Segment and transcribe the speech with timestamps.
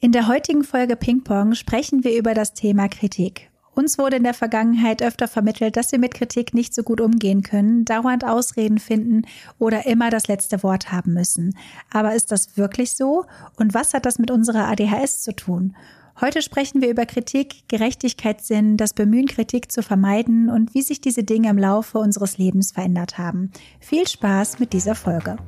[0.00, 3.50] In der heutigen Folge Ping Pong sprechen wir über das Thema Kritik.
[3.74, 7.42] Uns wurde in der Vergangenheit öfter vermittelt, dass wir mit Kritik nicht so gut umgehen
[7.42, 9.22] können, dauernd Ausreden finden
[9.58, 11.56] oder immer das letzte Wort haben müssen.
[11.92, 13.24] Aber ist das wirklich so?
[13.56, 15.74] Und was hat das mit unserer ADHS zu tun?
[16.20, 21.24] Heute sprechen wir über Kritik, Gerechtigkeitssinn, das Bemühen, Kritik zu vermeiden und wie sich diese
[21.24, 23.50] Dinge im Laufe unseres Lebens verändert haben.
[23.80, 25.38] Viel Spaß mit dieser Folge.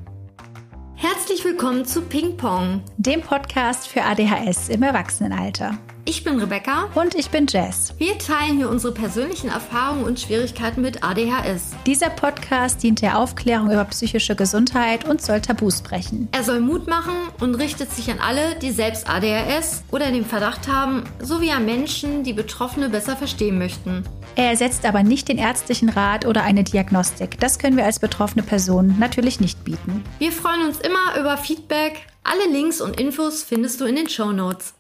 [1.03, 5.79] Herzlich willkommen zu Ping Pong, dem Podcast für ADHS im Erwachsenenalter.
[6.05, 6.89] Ich bin Rebecca.
[6.95, 7.95] Und ich bin Jess.
[7.99, 11.73] Wir teilen hier unsere persönlichen Erfahrungen und Schwierigkeiten mit ADHS.
[11.87, 16.29] Dieser Podcast dient der Aufklärung über psychische Gesundheit und soll Tabus brechen.
[16.33, 20.69] Er soll Mut machen und richtet sich an alle, die selbst ADHS oder den Verdacht
[20.69, 24.05] haben, sowie an Menschen, die Betroffene besser verstehen möchten.
[24.37, 27.39] Er ersetzt aber nicht den ärztlichen Rat oder eine Diagnostik.
[27.41, 30.03] Das können wir als betroffene Person natürlich nicht bieten.
[30.19, 32.07] Wir freuen uns immer über Feedback.
[32.23, 34.75] Alle Links und Infos findest du in den Show Notes.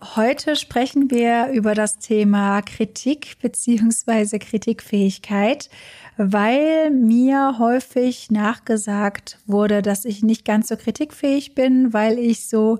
[0.00, 5.68] Heute sprechen wir über das Thema Kritik beziehungsweise Kritikfähigkeit,
[6.16, 12.78] weil mir häufig nachgesagt wurde, dass ich nicht ganz so kritikfähig bin, weil ich so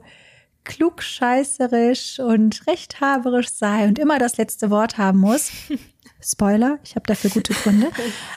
[0.62, 5.50] klugscheißerisch und rechthaberisch sei und immer das letzte Wort haben muss.
[6.22, 7.88] Spoiler, ich habe dafür gute Gründe.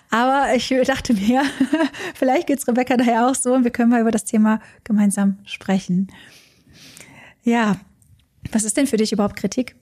[0.09, 1.44] Aber ich dachte mir,
[2.16, 6.08] vielleicht geht's Rebecca daher auch so und wir können mal über das Thema gemeinsam sprechen.
[7.44, 7.78] Ja,
[8.52, 9.76] was ist denn für dich überhaupt Kritik?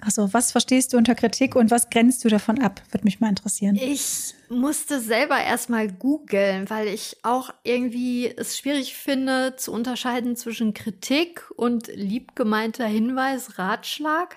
[0.00, 2.82] Also, was verstehst du unter Kritik und was grenzt du davon ab?
[2.90, 3.74] Würde mich mal interessieren.
[3.74, 10.72] Ich musste selber erstmal googeln, weil ich auch irgendwie es schwierig finde, zu unterscheiden zwischen
[10.72, 14.36] Kritik und liebgemeinter Hinweis, Ratschlag.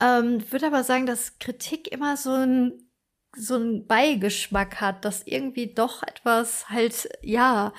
[0.00, 2.72] Ähm, würde aber sagen, dass Kritik immer so ein
[3.36, 7.72] so ein Beigeschmack hat, dass irgendwie doch etwas halt, ja,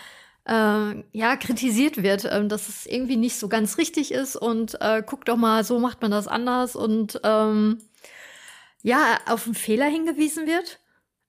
[0.49, 5.03] äh, ja, kritisiert wird, äh, dass es irgendwie nicht so ganz richtig ist und äh,
[5.05, 7.77] guck doch mal, so macht man das anders und ähm,
[8.81, 10.79] ja, auf einen Fehler hingewiesen wird.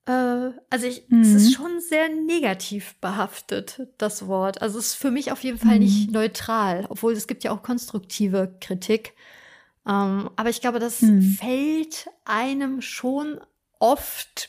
[0.07, 1.21] Äh, also ich, mhm.
[1.21, 1.53] es ist mhm.
[1.53, 4.63] schon sehr negativ behaftet, das Wort.
[4.63, 5.85] Also es ist für mich auf jeden Fall mhm.
[5.85, 9.13] nicht neutral, obwohl es gibt ja auch konstruktive Kritik.
[9.87, 11.23] Ähm, aber ich glaube, das mhm.
[11.39, 13.39] fällt einem schon
[13.79, 14.49] oft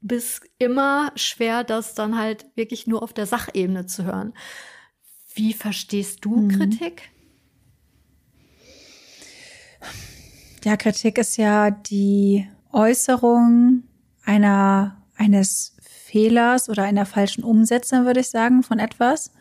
[0.00, 4.32] bis immer schwer, das dann halt wirklich nur auf der Sachebene zu hören.
[5.34, 6.48] Wie verstehst du mhm.
[6.48, 7.10] Kritik?
[10.64, 13.84] Ja, Kritik ist ja die Äußerung
[14.24, 19.32] einer, eines Fehlers oder einer falschen Umsetzung, würde ich sagen, von etwas.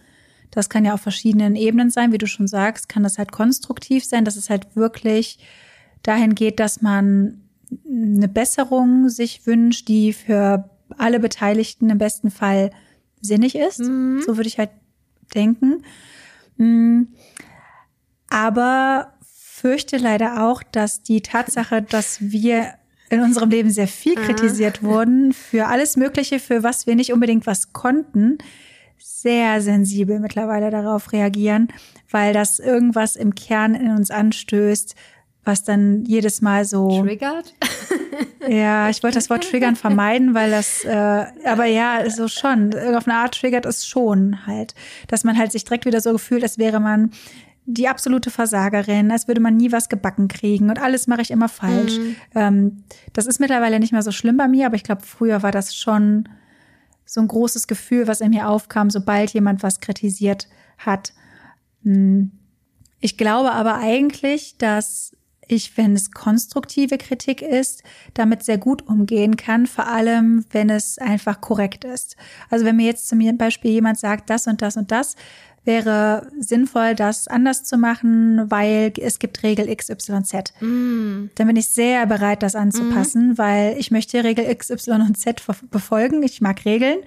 [0.52, 4.06] Das kann ja auf verschiedenen Ebenen sein, wie du schon sagst, kann das halt konstruktiv
[4.06, 5.40] sein, dass es halt wirklich
[6.04, 7.49] dahin geht, dass man
[7.88, 12.72] eine Besserung sich wünscht, die für alle Beteiligten im besten Fall
[13.22, 13.80] sinnig ist.
[13.80, 14.22] Mhm.
[14.26, 14.72] So würde ich halt
[15.36, 15.84] denken.
[16.58, 17.04] Mm.
[18.30, 22.74] Aber fürchte leider auch, dass die Tatsache, dass wir
[23.10, 24.22] in unserem Leben sehr viel ah.
[24.22, 28.38] kritisiert wurden für alles Mögliche, für was wir nicht unbedingt was konnten,
[28.98, 31.70] sehr sensibel mittlerweile darauf reagieren,
[32.12, 34.96] weil das irgendwas im Kern in uns anstößt,
[35.50, 37.02] was dann jedes Mal so.
[37.02, 37.56] Triggert?
[38.48, 42.74] ja, ich wollte das Wort triggern vermeiden, weil das, äh, aber ja, so schon.
[42.96, 44.76] Auf eine Art triggert es schon halt.
[45.08, 47.12] Dass man halt sich direkt wieder so gefühlt, als wäre man
[47.66, 51.50] die absolute Versagerin, als würde man nie was gebacken kriegen und alles mache ich immer
[51.50, 51.98] falsch.
[51.98, 52.16] Mhm.
[52.34, 52.84] Ähm,
[53.14, 55.76] das ist mittlerweile nicht mehr so schlimm bei mir, aber ich glaube, früher war das
[55.76, 56.28] schon
[57.06, 60.48] so ein großes Gefühl, was in mir aufkam, sobald jemand was kritisiert
[60.80, 61.14] hat.
[61.84, 62.32] Hm.
[63.02, 65.16] Ich glaube aber eigentlich, dass
[65.50, 67.84] ich, wenn es konstruktive Kritik ist,
[68.14, 72.16] damit sehr gut umgehen kann, vor allem wenn es einfach korrekt ist.
[72.50, 75.16] Also wenn mir jetzt zum Beispiel jemand sagt, das und das und das,
[75.66, 80.54] wäre sinnvoll, das anders zu machen, weil es gibt Regel XYZ.
[80.62, 81.30] Mm.
[81.36, 83.38] Dann bin ich sehr bereit, das anzupassen, mm.
[83.38, 86.24] weil ich möchte Regel XYZ befolgen.
[86.24, 87.00] Ich mag Regeln.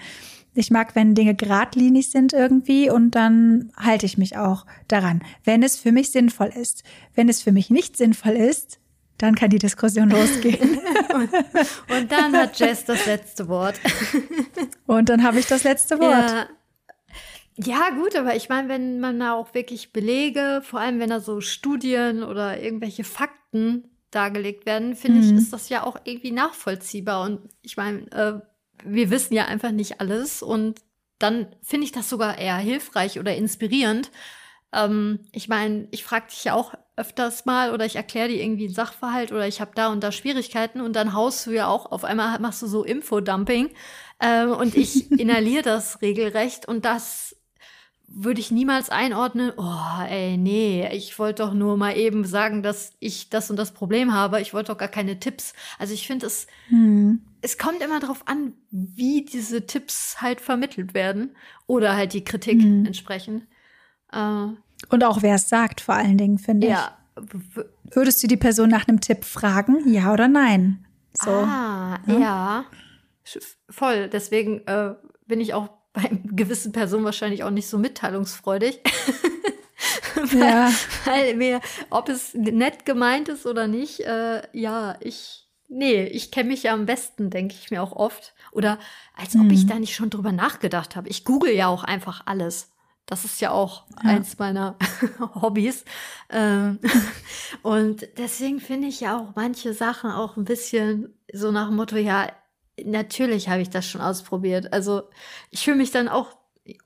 [0.54, 5.62] Ich mag, wenn Dinge geradlinig sind irgendwie und dann halte ich mich auch daran, wenn
[5.62, 6.82] es für mich sinnvoll ist.
[7.14, 8.78] Wenn es für mich nicht sinnvoll ist,
[9.18, 10.78] dann kann die Diskussion losgehen.
[11.14, 11.30] und,
[11.96, 13.80] und, dann hat Jess das letzte Wort.
[14.86, 16.30] und dann habe ich das letzte Wort.
[16.30, 16.46] Ja.
[17.56, 21.20] Ja, gut, aber ich meine, wenn man da auch wirklich Belege, vor allem wenn da
[21.20, 25.24] so Studien oder irgendwelche Fakten dargelegt werden, finde mhm.
[25.24, 27.24] ich, ist das ja auch irgendwie nachvollziehbar.
[27.24, 28.40] Und ich meine, äh,
[28.84, 30.80] wir wissen ja einfach nicht alles und
[31.18, 34.10] dann finde ich das sogar eher hilfreich oder inspirierend.
[34.72, 38.66] Ähm, ich meine, ich frage dich ja auch öfters mal oder ich erkläre dir irgendwie
[38.66, 41.90] einen Sachverhalt oder ich habe da und da Schwierigkeiten und dann haust du ja auch,
[41.90, 43.70] auf einmal machst du so Infodumping
[44.20, 47.36] ähm, und ich inhaliere das regelrecht und das
[48.14, 52.92] würde ich niemals einordnen, oh, ey, nee, ich wollte doch nur mal eben sagen, dass
[53.00, 54.40] ich das und das Problem habe.
[54.40, 55.54] Ich wollte doch gar keine Tipps.
[55.78, 57.22] Also ich finde es, hm.
[57.40, 61.36] es kommt immer darauf an, wie diese Tipps halt vermittelt werden
[61.66, 62.86] oder halt die Kritik hm.
[62.86, 63.46] entsprechend.
[64.12, 64.46] Äh,
[64.88, 66.72] und auch wer es sagt, vor allen Dingen, finde ich.
[66.72, 66.98] Ja.
[67.84, 70.86] Würdest du die Person nach einem Tipp fragen, ja oder nein?
[71.12, 71.30] So.
[71.30, 72.18] Ah, ja.
[72.18, 72.64] ja.
[73.68, 74.08] Voll.
[74.08, 74.94] Deswegen äh,
[75.26, 78.80] bin ich auch bei gewissen Personen wahrscheinlich auch nicht so mitteilungsfreudig.
[80.14, 80.70] weil, ja.
[81.04, 81.60] weil mir,
[81.90, 86.72] ob es nett gemeint ist oder nicht, äh, ja, ich, nee, ich kenne mich ja
[86.72, 88.34] am besten, denke ich mir auch oft.
[88.52, 88.78] Oder
[89.16, 89.50] als ob hm.
[89.50, 89.68] ich mhm.
[89.68, 91.08] da nicht schon drüber nachgedacht habe.
[91.08, 92.70] Ich google ja auch einfach alles.
[93.06, 94.10] Das ist ja auch ja.
[94.10, 94.76] eins meiner
[95.34, 95.84] Hobbys.
[96.30, 96.78] Ähm,
[97.62, 101.96] und deswegen finde ich ja auch manche Sachen auch ein bisschen so nach dem Motto,
[101.96, 102.30] ja,
[102.84, 104.72] natürlich habe ich das schon ausprobiert.
[104.72, 105.02] Also
[105.50, 106.36] ich fühle mich dann auch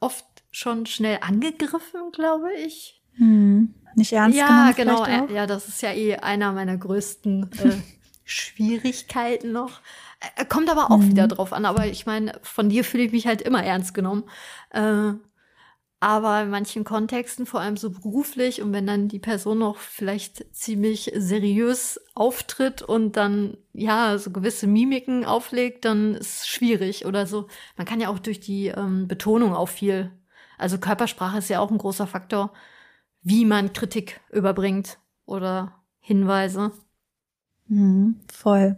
[0.00, 3.02] oft schon schnell angegriffen, glaube ich.
[3.14, 5.02] Hm, nicht ernst Ja, genau.
[5.02, 5.30] Auch?
[5.30, 7.72] Ja, das ist ja eh einer meiner größten äh,
[8.24, 9.80] Schwierigkeiten noch.
[10.36, 11.10] Äh, kommt aber auch mhm.
[11.10, 11.64] wieder drauf an.
[11.64, 14.24] Aber ich meine, von dir fühle ich mich halt immer ernst genommen.
[14.70, 15.12] Äh,
[16.06, 20.54] aber in manchen Kontexten, vor allem so beruflich, und wenn dann die Person noch vielleicht
[20.54, 27.26] ziemlich seriös auftritt und dann ja so gewisse Mimiken auflegt, dann ist es schwierig oder
[27.26, 27.48] so.
[27.76, 30.12] Man kann ja auch durch die ähm, Betonung auch viel.
[30.58, 32.52] Also Körpersprache ist ja auch ein großer Faktor,
[33.22, 36.70] wie man Kritik überbringt oder Hinweise.
[37.66, 38.76] Mhm, voll.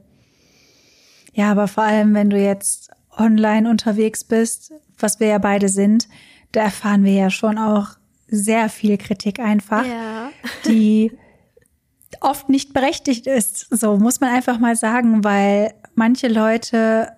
[1.34, 6.08] Ja, aber vor allem, wenn du jetzt online unterwegs bist, was wir ja beide sind,
[6.52, 7.90] da erfahren wir ja schon auch
[8.28, 10.30] sehr viel Kritik einfach, ja.
[10.66, 11.12] die
[12.20, 13.66] oft nicht berechtigt ist.
[13.70, 17.12] So muss man einfach mal sagen, weil manche Leute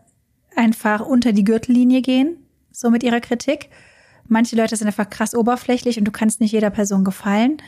[0.57, 2.37] einfach unter die Gürtellinie gehen,
[2.73, 3.71] so mit ihrer Kritik.
[4.27, 7.59] Manche Leute sind einfach krass oberflächlich und du kannst nicht jeder Person gefallen.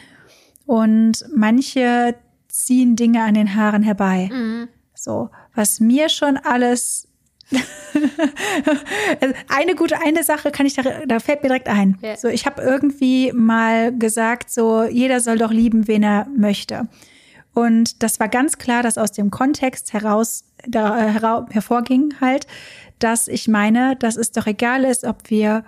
[0.66, 2.14] Und manche
[2.48, 4.30] ziehen Dinge an den Haaren herbei.
[4.32, 4.68] Mhm.
[4.94, 7.08] So, was mir schon alles
[9.48, 11.98] eine gute, eine Sache kann ich da, da fällt mir direkt ein.
[12.02, 12.16] Ja.
[12.16, 16.88] So, ich habe irgendwie mal gesagt, so, jeder soll doch lieben, wen er möchte.
[17.54, 22.46] Und das war ganz klar, dass aus dem Kontext heraus, da, äh, hera hervorging halt,
[22.98, 25.64] dass ich meine, dass es doch egal ist, ob wir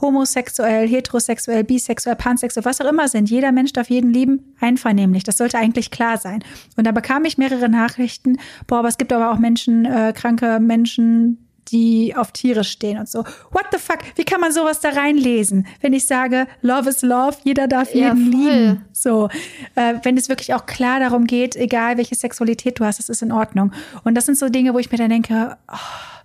[0.00, 3.30] homosexuell, heterosexuell, bisexuell, pansexuell, was auch immer sind.
[3.30, 5.24] Jeder Mensch darf jeden lieben, einvernehmlich.
[5.24, 6.42] Das sollte eigentlich klar sein.
[6.76, 8.38] Und da bekam ich mehrere Nachrichten.
[8.66, 13.08] Boah, aber es gibt aber auch Menschen, äh, kranke Menschen, die auf Tiere stehen und
[13.08, 13.24] so.
[13.50, 13.98] What the fuck?
[14.16, 15.66] Wie kann man sowas da reinlesen?
[15.80, 18.84] Wenn ich sage, Love is Love, jeder darf jeden ja, lieben.
[18.92, 19.28] So,
[19.74, 23.22] äh, wenn es wirklich auch klar darum geht, egal welche Sexualität du hast, das ist
[23.22, 23.72] in Ordnung.
[24.04, 25.76] Und das sind so Dinge, wo ich mir dann denke, oh,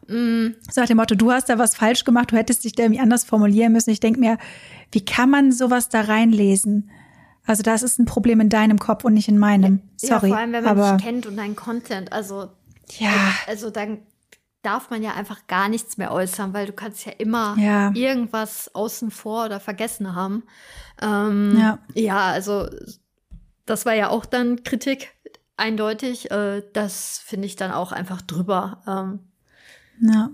[0.08, 0.56] Mm.
[0.70, 3.02] So nach dem Motto, du hast da was falsch gemacht, du hättest dich da irgendwie
[3.02, 3.90] anders formulieren müssen.
[3.90, 4.38] Ich denke mir,
[4.92, 6.90] wie kann man sowas da reinlesen?
[7.46, 9.82] Also das ist ein Problem in deinem Kopf und nicht in meinem.
[9.98, 10.30] Sorry.
[10.30, 12.12] Ja, vor allem, wenn man aber, dich kennt und deinen Content.
[12.12, 12.50] Also,
[12.98, 13.12] ja.
[13.48, 14.00] Also dann
[14.64, 17.92] darf man ja einfach gar nichts mehr äußern, weil du kannst ja immer ja.
[17.94, 20.44] irgendwas außen vor oder vergessen haben.
[21.02, 21.80] Ähm, ja.
[21.94, 22.68] ja, also
[23.66, 25.14] das war ja auch dann Kritik,
[25.56, 26.32] eindeutig.
[26.32, 28.82] Äh, das finde ich dann auch einfach drüber.
[28.88, 29.20] Ähm,
[30.00, 30.30] ja.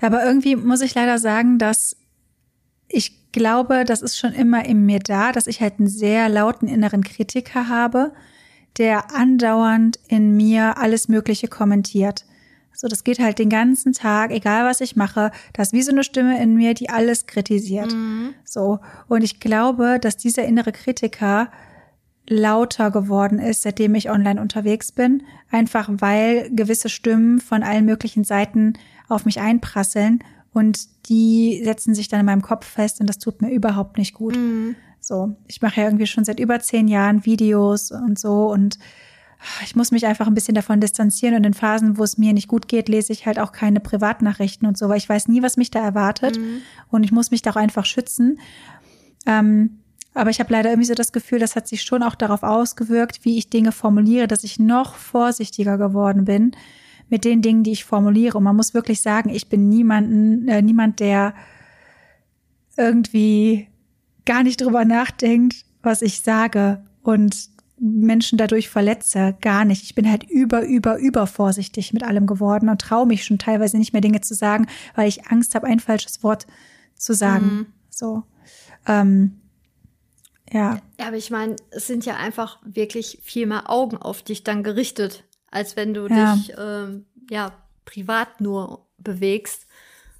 [0.00, 1.96] Aber irgendwie muss ich leider sagen, dass
[2.88, 6.68] ich glaube, das ist schon immer in mir da, dass ich halt einen sehr lauten
[6.68, 8.12] inneren Kritiker habe,
[8.78, 12.24] der andauernd in mir alles Mögliche kommentiert.
[12.74, 15.92] So, das geht halt den ganzen Tag, egal was ich mache, da ist wie so
[15.92, 17.92] eine Stimme in mir, die alles kritisiert.
[17.92, 18.34] Mhm.
[18.44, 18.80] So.
[19.08, 21.50] Und ich glaube, dass dieser innere Kritiker
[22.28, 28.24] lauter geworden ist, seitdem ich online unterwegs bin, einfach weil gewisse Stimmen von allen möglichen
[28.24, 28.74] Seiten
[29.08, 33.42] auf mich einprasseln und die setzen sich dann in meinem Kopf fest und das tut
[33.42, 34.36] mir überhaupt nicht gut.
[34.36, 34.76] Mhm.
[35.00, 38.78] So, ich mache ja irgendwie schon seit über zehn Jahren Videos und so und
[39.64, 42.46] ich muss mich einfach ein bisschen davon distanzieren und in Phasen, wo es mir nicht
[42.46, 45.56] gut geht, lese ich halt auch keine Privatnachrichten und so, weil ich weiß nie, was
[45.56, 46.58] mich da erwartet mhm.
[46.90, 48.38] und ich muss mich da auch einfach schützen.
[49.26, 49.81] Ähm,
[50.14, 53.24] aber ich habe leider irgendwie so das Gefühl, das hat sich schon auch darauf ausgewirkt,
[53.24, 56.52] wie ich Dinge formuliere, dass ich noch vorsichtiger geworden bin
[57.08, 58.38] mit den Dingen, die ich formuliere.
[58.38, 61.34] Und man muss wirklich sagen, ich bin niemanden, äh, niemand, der
[62.76, 63.68] irgendwie
[64.24, 69.36] gar nicht drüber nachdenkt, was ich sage und Menschen dadurch verletze.
[69.40, 69.82] Gar nicht.
[69.82, 73.76] Ich bin halt über, über, über vorsichtig mit allem geworden und traue mich schon teilweise
[73.76, 76.46] nicht mehr Dinge zu sagen, weil ich Angst habe, ein falsches Wort
[76.94, 77.46] zu sagen.
[77.46, 77.66] Mhm.
[77.90, 78.22] So.
[78.86, 79.41] Ähm,
[80.52, 80.80] ja.
[80.98, 85.24] aber ich meine, es sind ja einfach wirklich viel mehr Augen auf dich dann gerichtet,
[85.50, 86.34] als wenn du ja.
[86.34, 87.52] dich ähm, ja
[87.84, 89.66] privat nur bewegst.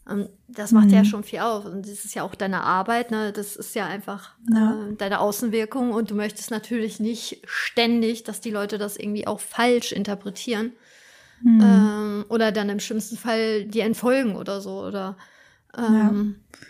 [0.04, 0.94] Und das macht mhm.
[0.94, 1.64] ja schon viel aus.
[1.64, 3.32] Und das ist ja auch deine Arbeit, ne?
[3.32, 4.88] Das ist ja einfach ja.
[4.88, 5.92] Äh, deine Außenwirkung.
[5.92, 10.72] Und du möchtest natürlich nicht ständig, dass die Leute das irgendwie auch falsch interpretieren.
[11.40, 11.60] Mhm.
[11.62, 14.84] Ähm, oder dann im schlimmsten Fall dir entfolgen oder so.
[14.84, 15.16] Oder
[15.78, 16.68] ähm, ja.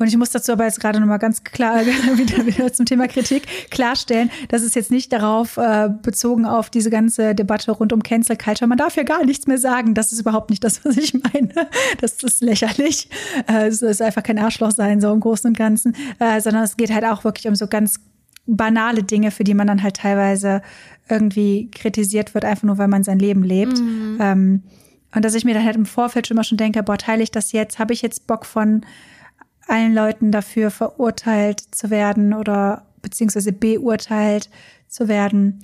[0.00, 1.84] Und ich muss dazu aber jetzt gerade nochmal ganz klar
[2.16, 6.88] wieder, wieder zum Thema Kritik klarstellen, dass es jetzt nicht darauf äh, bezogen auf diese
[6.88, 8.66] ganze Debatte rund um Cancel Culture.
[8.66, 9.92] Man darf ja gar nichts mehr sagen.
[9.94, 11.52] Das ist überhaupt nicht das, was ich meine.
[12.00, 13.10] Das ist lächerlich.
[13.46, 16.78] Äh, es ist einfach kein Arschloch sein, so im Großen und Ganzen, äh, sondern es
[16.78, 18.00] geht halt auch wirklich um so ganz
[18.46, 20.62] banale Dinge, für die man dann halt teilweise
[21.10, 23.78] irgendwie kritisiert wird, einfach nur weil man sein Leben lebt.
[23.78, 24.18] Mhm.
[24.18, 24.62] Ähm,
[25.14, 27.30] und dass ich mir dann halt im Vorfeld schon mal schon denke, boah, teile ich
[27.30, 27.78] das jetzt?
[27.78, 28.82] Habe ich jetzt Bock von
[29.70, 34.50] allen Leuten dafür verurteilt zu werden oder beziehungsweise beurteilt
[34.88, 35.60] zu werden.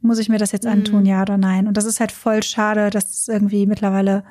[0.00, 0.72] Muss ich mir das jetzt mhm.
[0.72, 1.66] antun, ja oder nein?
[1.66, 4.24] Und das ist halt voll schade, dass es irgendwie mittlerweile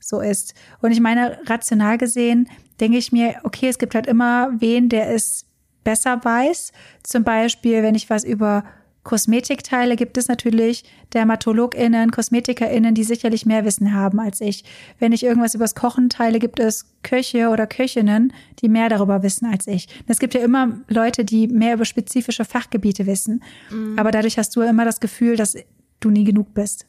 [0.00, 0.54] so ist.
[0.80, 2.48] Und ich meine, rational gesehen
[2.80, 5.46] denke ich mir, okay, es gibt halt immer wen, der es
[5.84, 6.72] besser weiß.
[7.02, 8.64] Zum Beispiel, wenn ich was über
[9.04, 14.64] Kosmetikteile gibt es natürlich DermatologInnen, KosmetikerInnen, die sicherlich mehr Wissen haben als ich.
[14.98, 19.46] Wenn ich irgendwas übers Kochen teile, gibt es Köche oder Köchinnen, die mehr darüber wissen
[19.46, 19.88] als ich.
[20.06, 23.42] Es gibt ja immer Leute, die mehr über spezifische Fachgebiete wissen.
[23.70, 23.98] Mhm.
[23.98, 25.56] Aber dadurch hast du immer das Gefühl, dass
[25.98, 26.86] du nie genug bist.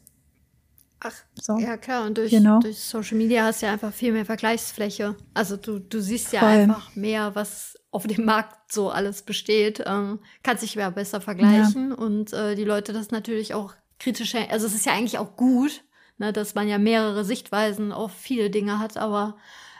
[1.06, 1.58] Ach, so.
[1.58, 2.06] ja klar.
[2.06, 2.60] Und durch, genau.
[2.60, 5.14] durch Social Media hast du ja einfach viel mehr Vergleichsfläche.
[5.34, 6.48] Also du, du siehst ja Voll.
[6.48, 11.90] einfach mehr, was auf dem Markt so alles besteht, ähm, kann sich wer besser vergleichen
[11.90, 11.94] ja.
[11.94, 15.84] und äh, die Leute das natürlich auch kritisch, also es ist ja eigentlich auch gut,
[16.18, 19.36] ne, dass man ja mehrere Sichtweisen auf viele Dinge hat, aber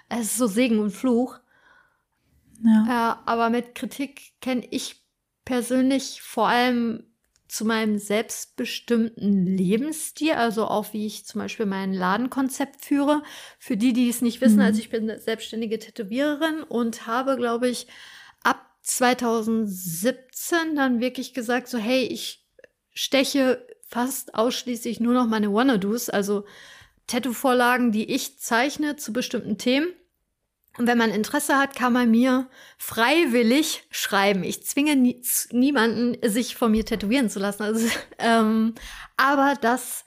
[0.08, 1.40] es ist so Segen und Fluch.
[2.62, 2.86] Ja.
[2.88, 5.02] ja aber mit Kritik kenne ich
[5.44, 7.04] persönlich vor allem
[7.54, 13.22] zu meinem selbstbestimmten Lebensstil, also auch wie ich zum Beispiel mein Ladenkonzept führe.
[13.60, 14.62] Für die, die es nicht wissen, mhm.
[14.62, 17.86] also ich bin selbstständige Tätowiererin und habe, glaube ich,
[18.42, 22.44] ab 2017 dann wirklich gesagt, so hey, ich
[22.92, 26.44] steche fast ausschließlich nur noch meine Wannadoos, also
[27.06, 29.86] Tattoo-Vorlagen, die ich zeichne zu bestimmten Themen
[30.76, 34.42] und wenn man Interesse hat, kann man mir freiwillig schreiben.
[34.42, 37.62] Ich zwinge nie, niemanden, sich von mir tätowieren zu lassen.
[37.62, 37.88] Also,
[38.18, 38.74] ähm,
[39.16, 40.04] aber das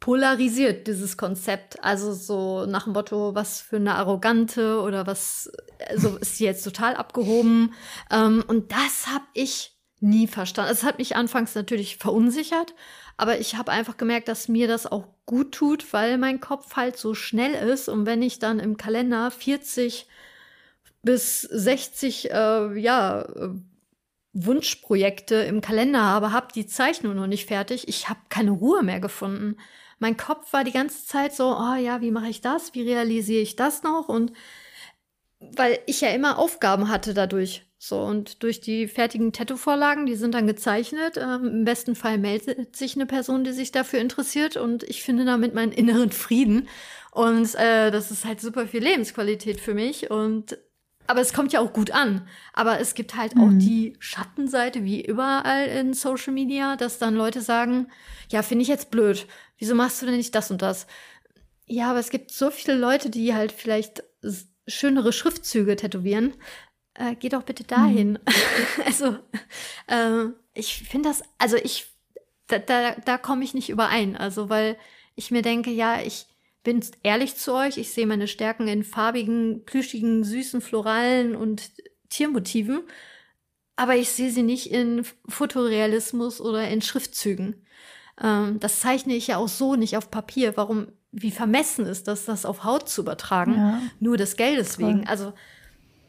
[0.00, 1.82] polarisiert dieses Konzept.
[1.84, 5.50] Also so nach dem Motto, was für eine arrogante oder was,
[5.88, 7.74] also ist sie jetzt total abgehoben.
[8.10, 10.72] Ähm, und das habe ich nie verstanden.
[10.72, 12.74] Es hat mich anfangs natürlich verunsichert,
[13.18, 16.96] aber ich habe einfach gemerkt, dass mir das auch gut tut, weil mein Kopf halt
[16.96, 17.88] so schnell ist.
[17.88, 20.08] Und wenn ich dann im Kalender 40
[21.02, 23.50] bis 60 äh, ja, äh,
[24.32, 27.86] Wunschprojekte im Kalender habe, habe die Zeichnung noch nicht fertig.
[27.86, 29.56] Ich habe keine Ruhe mehr gefunden.
[30.00, 32.74] Mein Kopf war die ganze Zeit so, oh ja, wie mache ich das?
[32.74, 34.08] Wie realisiere ich das noch?
[34.08, 34.32] Und
[35.38, 37.69] weil ich ja immer Aufgaben hatte dadurch.
[37.82, 41.16] So, und durch die fertigen Tattoo-Vorlagen, die sind dann gezeichnet.
[41.16, 45.24] Ähm, Im besten Fall meldet sich eine Person, die sich dafür interessiert und ich finde
[45.24, 46.68] damit meinen inneren Frieden.
[47.10, 50.10] Und äh, das ist halt super viel Lebensqualität für mich.
[50.10, 50.58] Und
[51.06, 52.28] aber es kommt ja auch gut an.
[52.52, 53.40] Aber es gibt halt mhm.
[53.40, 57.86] auch die Schattenseite, wie überall in Social Media, dass dann Leute sagen,
[58.28, 59.26] ja, finde ich jetzt blöd.
[59.58, 60.86] Wieso machst du denn nicht das und das?
[61.64, 64.02] Ja, aber es gibt so viele Leute, die halt vielleicht
[64.68, 66.34] schönere Schriftzüge tätowieren
[67.00, 68.12] äh, geh doch bitte dahin.
[68.12, 68.18] Mhm.
[68.84, 69.16] also,
[69.86, 71.86] äh, ich finde das, also ich,
[72.46, 74.16] da, da, da komme ich nicht überein.
[74.16, 74.76] Also, weil
[75.14, 76.26] ich mir denke, ja, ich
[76.62, 81.72] bin ehrlich zu euch, ich sehe meine Stärken in farbigen, plüschigen, süßen Floralen und
[82.10, 82.82] Tiermotiven,
[83.76, 87.64] aber ich sehe sie nicht in Fotorealismus oder in Schriftzügen.
[88.20, 90.58] Ähm, das zeichne ich ja auch so nicht auf Papier.
[90.58, 93.54] Warum, wie vermessen ist das, das auf Haut zu übertragen?
[93.54, 93.82] Ja.
[94.00, 95.06] Nur des Geldes wegen.
[95.06, 95.32] Also,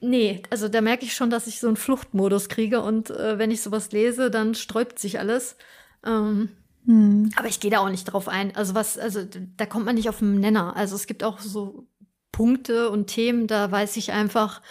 [0.04, 3.52] Nee, also da merke ich schon, dass ich so einen Fluchtmodus kriege und äh, wenn
[3.52, 5.56] ich sowas lese, dann sträubt sich alles.
[6.04, 6.50] Ähm,
[6.86, 7.30] hm.
[7.36, 8.56] Aber ich gehe da auch nicht drauf ein.
[8.56, 9.22] Also was, also
[9.58, 10.76] da kommt man nicht auf den Nenner.
[10.76, 11.88] Also es gibt auch so
[12.32, 14.64] Punkte und Themen, da weiß ich einfach,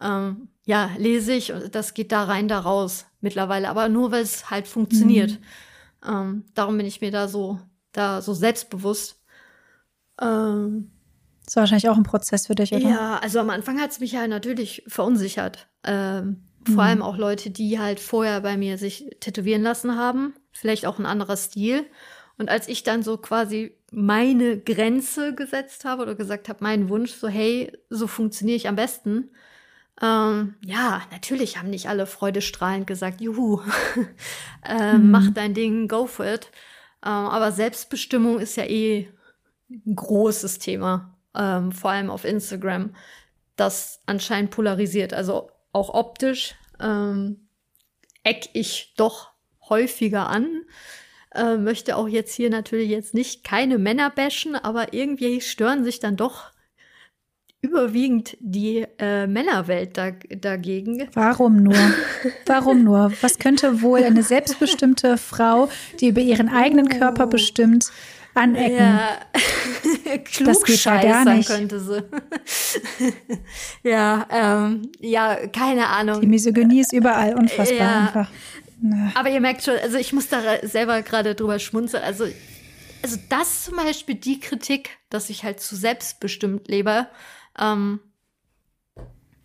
[0.00, 3.70] ähm, ja, lese ich und das geht da rein, da raus mittlerweile.
[3.70, 5.32] Aber nur weil es halt funktioniert.
[5.32, 5.38] Hm.
[6.06, 7.58] Ähm, darum bin ich mir da so,
[7.90, 9.20] da so selbstbewusst.
[10.20, 10.92] Ähm,
[11.48, 12.86] das war wahrscheinlich auch ein Prozess für dich, oder?
[12.86, 15.66] Ja, also am Anfang hat es mich ja natürlich verunsichert.
[15.82, 16.74] Ähm, mhm.
[16.74, 20.34] Vor allem auch Leute, die halt vorher bei mir sich tätowieren lassen haben.
[20.52, 21.86] Vielleicht auch ein anderer Stil.
[22.36, 27.12] Und als ich dann so quasi meine Grenze gesetzt habe oder gesagt habe, meinen Wunsch,
[27.12, 29.30] so hey, so funktioniere ich am besten.
[30.02, 33.62] Ähm, ja, natürlich haben nicht alle freudestrahlend gesagt, juhu,
[34.68, 35.10] äh, mhm.
[35.10, 36.50] mach dein Ding, go for it.
[37.02, 39.08] Ähm, aber Selbstbestimmung ist ja eh
[39.70, 41.17] ein großes Thema.
[41.36, 42.94] Ähm, vor allem auf Instagram,
[43.56, 45.14] das anscheinend polarisiert.
[45.14, 47.48] Also auch optisch ähm,
[48.22, 49.30] eck ich doch
[49.68, 50.62] häufiger an.
[51.34, 56.00] Äh, möchte auch jetzt hier natürlich jetzt nicht keine Männer bashen, aber irgendwie stören sich
[56.00, 56.52] dann doch
[57.60, 61.08] überwiegend die äh, Männerwelt da, dagegen.
[61.12, 61.76] Warum nur?
[62.46, 63.12] Warum nur?
[63.20, 65.68] Was könnte wohl eine selbstbestimmte Frau,
[66.00, 67.30] die über ihren eigenen Körper oh.
[67.30, 67.90] bestimmt,
[68.34, 68.76] anecken?
[68.76, 69.18] Ja.
[71.02, 71.48] gar nicht.
[71.48, 72.02] könnte sie.
[73.88, 76.20] ja, ähm, ja, keine Ahnung.
[76.20, 78.06] Die Misogynie ist überall unfassbar ja.
[78.06, 78.30] einfach.
[79.14, 82.02] Aber ihr merkt schon, also ich muss da selber gerade drüber schmunzeln.
[82.02, 82.24] Also,
[83.02, 87.08] also das zum Beispiel die Kritik, dass ich halt zu selbstbestimmt lebe,
[87.58, 88.00] ähm,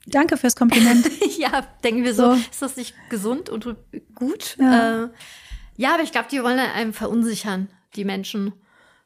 [0.05, 1.09] Danke fürs Kompliment.
[1.37, 3.75] ja, denken wir so, so, ist das nicht gesund und
[4.15, 4.57] gut?
[4.59, 5.09] Ja, äh,
[5.77, 8.53] ja aber ich glaube, die wollen einem verunsichern, die Menschen.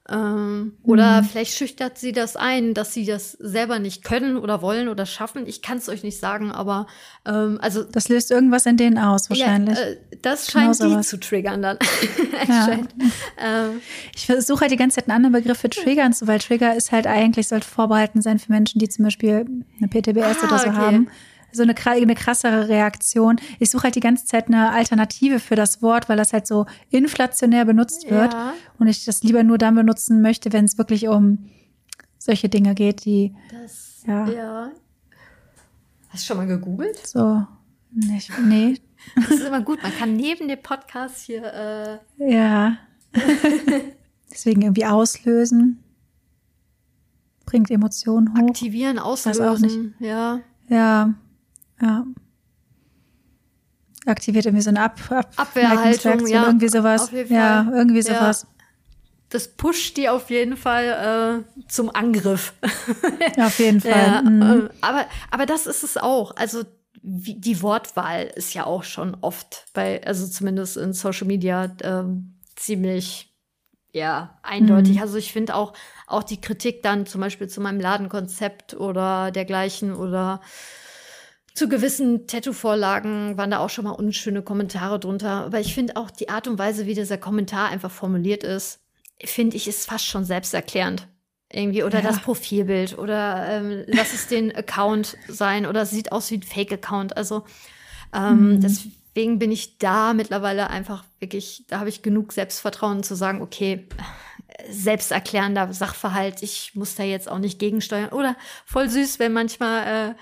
[0.09, 1.25] Ähm, oder mhm.
[1.25, 5.45] vielleicht schüchtert sie das ein, dass sie das selber nicht können oder wollen oder schaffen.
[5.47, 6.87] Ich kann es euch nicht sagen, aber
[7.25, 9.77] ähm, also das löst irgendwas in denen aus wahrscheinlich.
[9.77, 11.77] Ja, äh, das scheint genau die zu triggern dann.
[12.47, 12.69] ja.
[13.37, 13.81] ähm.
[14.15, 16.91] Ich versuche halt die ganze Zeit einen anderen Begriff für triggern zu, weil Trigger ist
[16.91, 19.45] halt eigentlich sollte vorbehalten sein für Menschen, die zum Beispiel
[19.77, 20.77] eine PTBS ah, oder so okay.
[20.77, 21.07] haben
[21.57, 23.37] so eine, eine krassere Reaktion.
[23.59, 26.65] Ich suche halt die ganze Zeit eine Alternative für das Wort, weil das halt so
[26.89, 28.53] inflationär benutzt wird ja.
[28.79, 31.49] und ich das lieber nur dann benutzen möchte, wenn es wirklich um
[32.17, 34.27] solche Dinge geht, die das, ja.
[34.29, 34.71] ja.
[36.09, 37.05] Hast du schon mal gegoogelt?
[37.05, 37.45] So,
[37.91, 38.75] nicht, nee.
[39.15, 39.81] Das ist immer gut.
[39.83, 41.43] Man kann neben dem Podcast hier.
[42.19, 42.77] Äh ja.
[44.31, 45.83] Deswegen irgendwie auslösen.
[47.45, 48.49] Bringt Emotionen hoch.
[48.49, 49.45] Aktivieren, auslösen.
[49.45, 49.77] Weiß auch nicht.
[49.99, 50.41] Ja.
[50.67, 51.13] Ja.
[51.81, 52.05] Ja.
[54.05, 56.45] Aktiviert irgendwie so eine Ab Ab Abwehrhaltung, ja.
[56.45, 57.11] Irgendwie sowas.
[57.29, 58.43] Ja, irgendwie sowas.
[58.43, 58.49] Ja.
[59.29, 62.53] Das pusht die auf jeden Fall äh, zum Angriff.
[63.37, 63.91] Auf jeden Fall.
[63.91, 64.41] Ja, mhm.
[64.41, 66.35] Äh, aber, aber das ist es auch.
[66.37, 66.63] Also
[67.01, 72.03] wie, die Wortwahl ist ja auch schon oft bei, also zumindest in Social Media, äh,
[72.55, 73.33] ziemlich
[73.91, 74.95] ja, eindeutig.
[74.95, 75.01] Mhm.
[75.01, 75.73] Also ich finde auch,
[76.05, 80.41] auch die Kritik dann zum Beispiel zu meinem Ladenkonzept oder dergleichen oder
[81.57, 85.45] zu gewissen Tattoo-Vorlagen waren da auch schon mal unschöne Kommentare drunter.
[85.45, 88.79] Aber ich finde auch die Art und Weise, wie dieser Kommentar einfach formuliert ist,
[89.25, 91.07] finde ich, ist fast schon selbsterklärend.
[91.51, 92.07] Irgendwie, oder ja.
[92.07, 97.17] das Profilbild, oder ähm, lass es den Account sein, oder sieht aus wie ein Fake-Account.
[97.17, 97.43] Also
[98.13, 98.61] ähm, mhm.
[98.61, 103.87] deswegen bin ich da mittlerweile einfach wirklich, da habe ich genug Selbstvertrauen zu sagen, okay,
[104.69, 108.09] selbsterklärender Sachverhalt, ich muss da jetzt auch nicht gegensteuern.
[108.09, 110.15] Oder voll süß, wenn manchmal äh,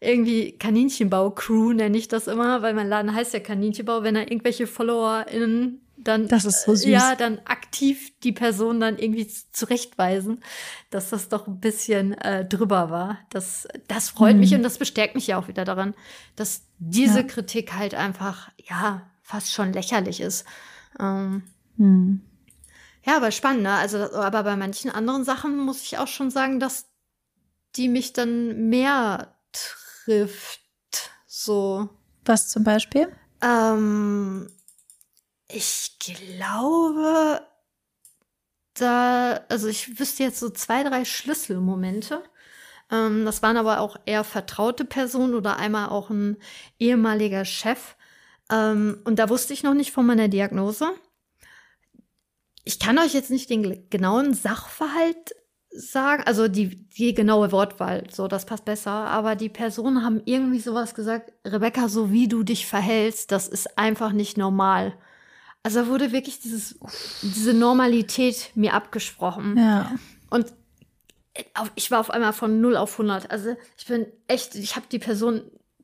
[0.00, 4.66] irgendwie Kaninchenbau-Crew nenne ich das immer, weil mein Laden heißt ja Kaninchenbau, wenn er irgendwelche
[4.66, 6.86] FollowerInnen dann, das ist so süß.
[6.86, 10.42] ja, dann aktiv die Person dann irgendwie zurechtweisen,
[10.90, 13.18] dass das doch ein bisschen äh, drüber war.
[13.30, 14.40] Das, das freut mhm.
[14.40, 15.94] mich und das bestärkt mich ja auch wieder daran,
[16.36, 17.26] dass diese ja.
[17.26, 20.44] Kritik halt einfach, ja, fast schon lächerlich ist.
[21.00, 21.42] Ähm,
[21.76, 22.22] mhm.
[23.04, 23.72] Ja, aber spannend, ne?
[23.72, 26.86] Also, aber bei manchen anderen Sachen muss ich auch schon sagen, dass
[27.74, 29.34] die mich dann mehr
[30.08, 30.60] trifft.
[31.26, 31.88] So.
[32.24, 33.14] Was zum Beispiel?
[33.42, 34.48] Ähm,
[35.48, 37.42] ich glaube,
[38.74, 42.22] da, also ich wüsste jetzt so zwei, drei Schlüsselmomente.
[42.90, 46.38] Ähm, das waren aber auch eher vertraute Personen oder einmal auch ein
[46.78, 47.96] ehemaliger Chef.
[48.50, 50.88] Ähm, und da wusste ich noch nicht von meiner Diagnose.
[52.64, 55.34] Ich kann euch jetzt nicht den genauen Sachverhalt
[55.78, 60.58] sagen, also die, die genaue Wortwahl, so, das passt besser, aber die Personen haben irgendwie
[60.58, 64.94] sowas gesagt, Rebecca, so wie du dich verhältst, das ist einfach nicht normal.
[65.62, 66.78] Also wurde wirklich dieses,
[67.22, 69.56] diese Normalität mir abgesprochen.
[69.56, 69.92] Ja.
[70.30, 70.52] Und
[71.74, 73.30] ich war auf einmal von 0 auf 100.
[73.30, 75.42] Also ich bin echt, ich habe die Person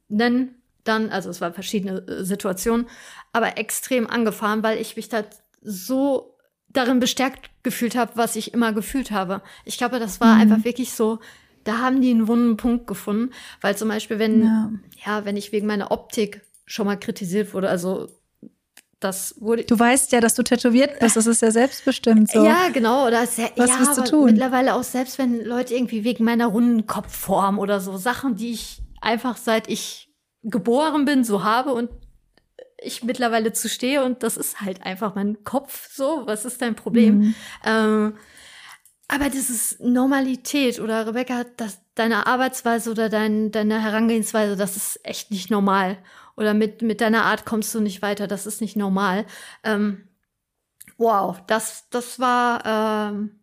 [0.09, 2.87] nennen dann, also es waren verschiedene äh, Situationen,
[3.33, 5.25] aber extrem angefahren, weil ich mich da
[5.63, 6.34] so
[6.75, 9.41] darin bestärkt gefühlt habe, was ich immer gefühlt habe.
[9.65, 10.41] Ich glaube, das war mhm.
[10.43, 11.21] einfach wirklich so,
[11.65, 13.33] da haben die einen wunden Punkt gefunden,
[13.63, 14.73] weil zum Beispiel, wenn, ja.
[15.07, 18.09] ja, wenn ich wegen meiner Optik schon mal kritisiert wurde, also
[19.01, 19.65] das wurde.
[19.65, 22.45] Du weißt ja, dass du tätowiert bist, das ist ja selbstbestimmt so.
[22.45, 23.07] Ja, genau.
[23.07, 24.25] Oder sehr, Was ja, willst du tun?
[24.27, 28.83] Mittlerweile auch selbst, wenn Leute irgendwie wegen meiner runden Kopfform oder so Sachen, die ich
[29.01, 30.11] einfach seit ich
[30.43, 31.91] geboren bin, so habe und
[32.85, 36.23] ich mittlerweile zu stehe und das ist halt einfach mein Kopf so.
[36.27, 37.19] Was ist dein Problem?
[37.19, 37.35] Mhm.
[37.65, 38.15] Ähm,
[39.09, 45.01] aber das ist Normalität oder Rebecca, das, deine Arbeitsweise oder dein, deine Herangehensweise, das ist
[45.05, 45.99] echt nicht normal.
[46.37, 49.27] Oder mit, mit deiner Art kommst du nicht weiter, das ist nicht normal.
[49.63, 50.09] Ähm,
[50.97, 53.41] wow, das, das war, ähm,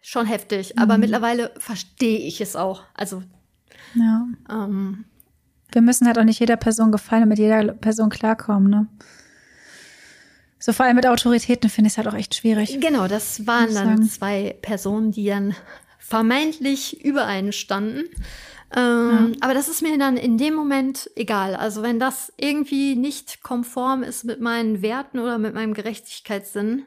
[0.00, 0.78] schon heftig.
[0.78, 1.00] Aber mhm.
[1.00, 2.82] mittlerweile verstehe ich es auch.
[2.94, 3.22] Also
[3.94, 4.26] ja.
[4.48, 5.04] Ähm,
[5.72, 8.86] wir müssen halt auch nicht jeder Person gefallen und mit jeder Person klarkommen, ne?
[10.62, 12.78] So vor allem mit Autoritäten finde ich es halt auch echt schwierig.
[12.80, 14.08] Genau, das waren dann sagen.
[14.08, 15.54] zwei Personen, die dann
[15.98, 18.04] vermeintlich über einen standen.
[18.76, 19.36] Ähm, ja.
[19.40, 21.56] Aber das ist mir dann in dem Moment egal.
[21.56, 26.84] Also wenn das irgendwie nicht konform ist mit meinen Werten oder mit meinem Gerechtigkeitssinn,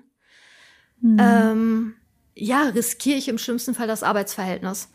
[1.02, 1.18] mhm.
[1.20, 1.96] ähm,
[2.36, 4.90] ja, riskiere ich im schlimmsten Fall das Arbeitsverhältnis.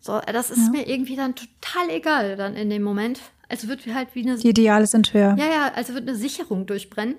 [0.00, 0.70] So, das ist ja.
[0.70, 3.20] mir irgendwie dann total egal dann in dem Moment.
[3.48, 4.36] Also wird halt wie eine.
[4.36, 5.34] Die Ideale sind höher.
[5.38, 7.16] Ja, ja, also wird eine Sicherung durchbrennen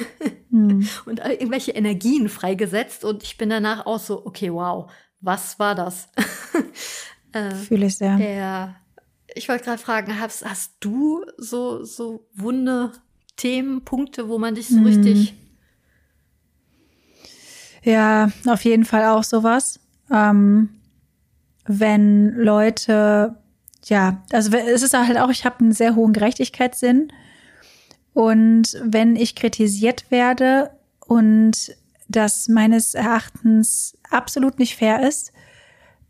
[0.50, 0.88] hm.
[1.06, 4.90] und irgendwelche Energien freigesetzt und ich bin danach auch so, okay, wow,
[5.20, 6.08] was war das?
[7.32, 8.16] äh, Fühle ich sehr.
[8.18, 8.76] Ja.
[9.34, 12.92] Ich wollte gerade fragen, hast, hast du so, so wunde
[13.36, 14.86] Themen, Punkte, wo man dich so hm.
[14.86, 15.34] richtig.
[17.82, 19.80] Ja, auf jeden Fall auch sowas.
[20.10, 20.68] Ähm,
[21.66, 23.36] wenn Leute
[23.86, 27.12] ja, also es ist halt auch, ich habe einen sehr hohen Gerechtigkeitssinn.
[28.14, 30.70] Und wenn ich kritisiert werde
[31.06, 31.74] und
[32.08, 35.32] das meines Erachtens absolut nicht fair ist,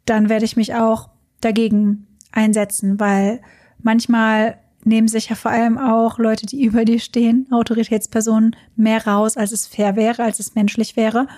[0.05, 1.11] dann werde ich mich auch
[1.41, 3.41] dagegen einsetzen, weil
[3.79, 9.37] manchmal nehmen sich ja vor allem auch Leute, die über dir stehen, Autoritätspersonen, mehr raus,
[9.37, 11.29] als es fair wäre, als es menschlich wäre.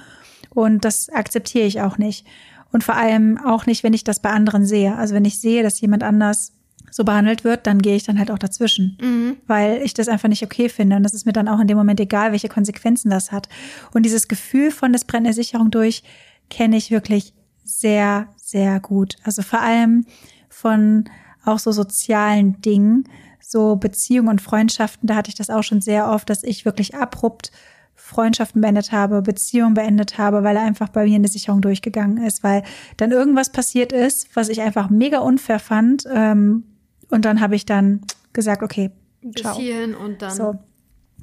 [0.51, 2.27] Und das akzeptiere ich auch nicht.
[2.73, 4.97] Und vor allem auch nicht, wenn ich das bei anderen sehe.
[4.97, 6.53] Also wenn ich sehe, dass jemand anders
[6.91, 9.37] so behandelt wird, dann gehe ich dann halt auch dazwischen, mhm.
[9.49, 10.97] weil ich das einfach nicht okay finde.
[10.97, 13.49] Und das ist mir dann auch in dem Moment egal, welche Konsequenzen das hat.
[13.93, 16.05] Und dieses Gefühl von das Brennen der Sicherung durch
[16.51, 19.17] kenne ich wirklich sehr, sehr gut.
[19.25, 20.07] Also vor allem
[20.49, 21.07] von
[21.45, 23.09] auch so sozialen Dingen,
[23.41, 26.95] so Beziehungen und Freundschaften, da hatte ich das auch schon sehr oft, dass ich wirklich
[26.95, 27.51] abrupt
[27.95, 32.25] Freundschaften beendet habe, Beziehungen beendet habe, weil er einfach bei mir in der Sicherung durchgegangen
[32.25, 32.63] ist, weil
[32.97, 36.05] dann irgendwas passiert ist, was ich einfach mega unfair fand.
[36.13, 36.65] Ähm,
[37.11, 38.01] und dann habe ich dann
[38.33, 38.91] gesagt, okay,
[39.37, 39.55] ciao.
[39.55, 40.35] Bis hierhin und dann.
[40.35, 40.59] So.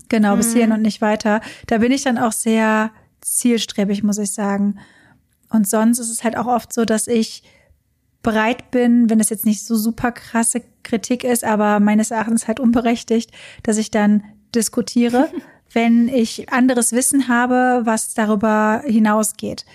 [0.09, 0.53] Genau, bis mhm.
[0.53, 1.41] hierhin und nicht weiter.
[1.67, 4.79] Da bin ich dann auch sehr zielstrebig, muss ich sagen.
[5.49, 7.43] Und sonst ist es halt auch oft so, dass ich
[8.23, 12.59] bereit bin, wenn es jetzt nicht so super krasse Kritik ist, aber meines Erachtens halt
[12.59, 13.31] unberechtigt,
[13.63, 15.29] dass ich dann diskutiere
[15.73, 19.65] wenn ich anderes Wissen habe, was darüber hinausgeht.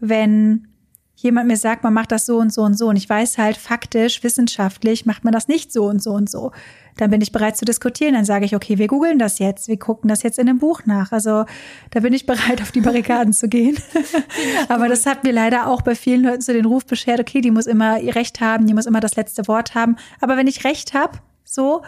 [0.00, 0.68] Wenn
[1.16, 3.56] jemand mir sagt, man macht das so und so und so und ich weiß halt
[3.56, 6.52] faktisch, wissenschaftlich macht man das nicht so und so und so.
[6.96, 8.14] Dann bin ich bereit zu diskutieren.
[8.14, 10.82] Dann sage ich, okay, wir googeln das jetzt, wir gucken das jetzt in einem Buch
[10.84, 11.12] nach.
[11.12, 11.44] Also
[11.90, 13.76] da bin ich bereit, auf die Barrikaden zu gehen.
[14.68, 17.50] Aber das hat mir leider auch bei vielen Leuten so den Ruf beschert, okay, die
[17.50, 19.96] muss immer ihr Recht haben, die muss immer das letzte Wort haben.
[20.20, 21.82] Aber wenn ich Recht habe, so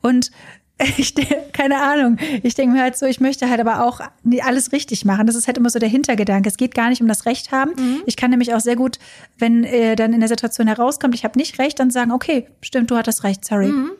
[0.00, 0.30] und
[0.96, 1.14] ich
[1.52, 2.18] keine Ahnung.
[2.42, 4.00] Ich denke mir halt so, ich möchte halt aber auch
[4.42, 5.26] alles richtig machen.
[5.26, 6.48] Das ist halt immer so der Hintergedanke.
[6.48, 7.72] Es geht gar nicht um das Recht haben.
[7.76, 8.02] Mhm.
[8.06, 8.98] Ich kann nämlich auch sehr gut,
[9.38, 12.90] wenn äh, dann in der Situation herauskommt, ich habe nicht recht, dann sagen, okay, stimmt,
[12.90, 13.68] du hattest recht, sorry.
[13.68, 13.90] Mhm.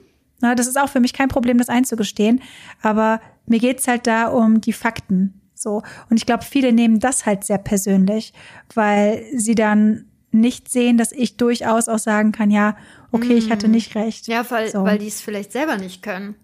[0.40, 2.42] Na, das ist auch für mich kein Problem, das einzugestehen.
[2.82, 5.40] Aber mir geht's halt da um die Fakten.
[5.54, 5.82] So.
[6.10, 8.32] Und ich glaube, viele nehmen das halt sehr persönlich,
[8.74, 12.76] weil sie dann nicht sehen, dass ich durchaus auch sagen kann, ja,
[13.12, 13.74] okay, ich hatte mhm.
[13.74, 14.26] nicht recht.
[14.26, 14.82] Ja, weil, so.
[14.82, 16.34] weil die es vielleicht selber nicht können.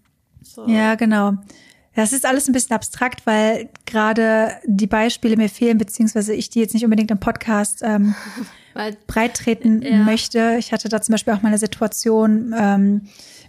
[0.55, 0.67] So.
[0.67, 1.33] Ja, genau.
[1.95, 6.59] Das ist alles ein bisschen abstrakt, weil gerade die Beispiele mir fehlen, beziehungsweise ich die
[6.59, 8.15] jetzt nicht unbedingt im Podcast ähm,
[9.07, 9.97] breit treten ja.
[9.97, 10.55] möchte.
[10.59, 13.01] Ich hatte da zum Beispiel auch mal eine Situation ähm,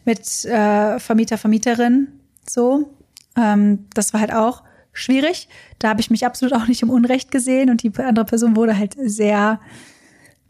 [0.05, 2.09] mit äh, Vermieter, Vermieterin.
[2.49, 2.95] So,
[3.37, 5.49] ähm, das war halt auch schwierig.
[5.79, 8.77] Da habe ich mich absolut auch nicht im Unrecht gesehen und die andere Person wurde
[8.77, 9.61] halt sehr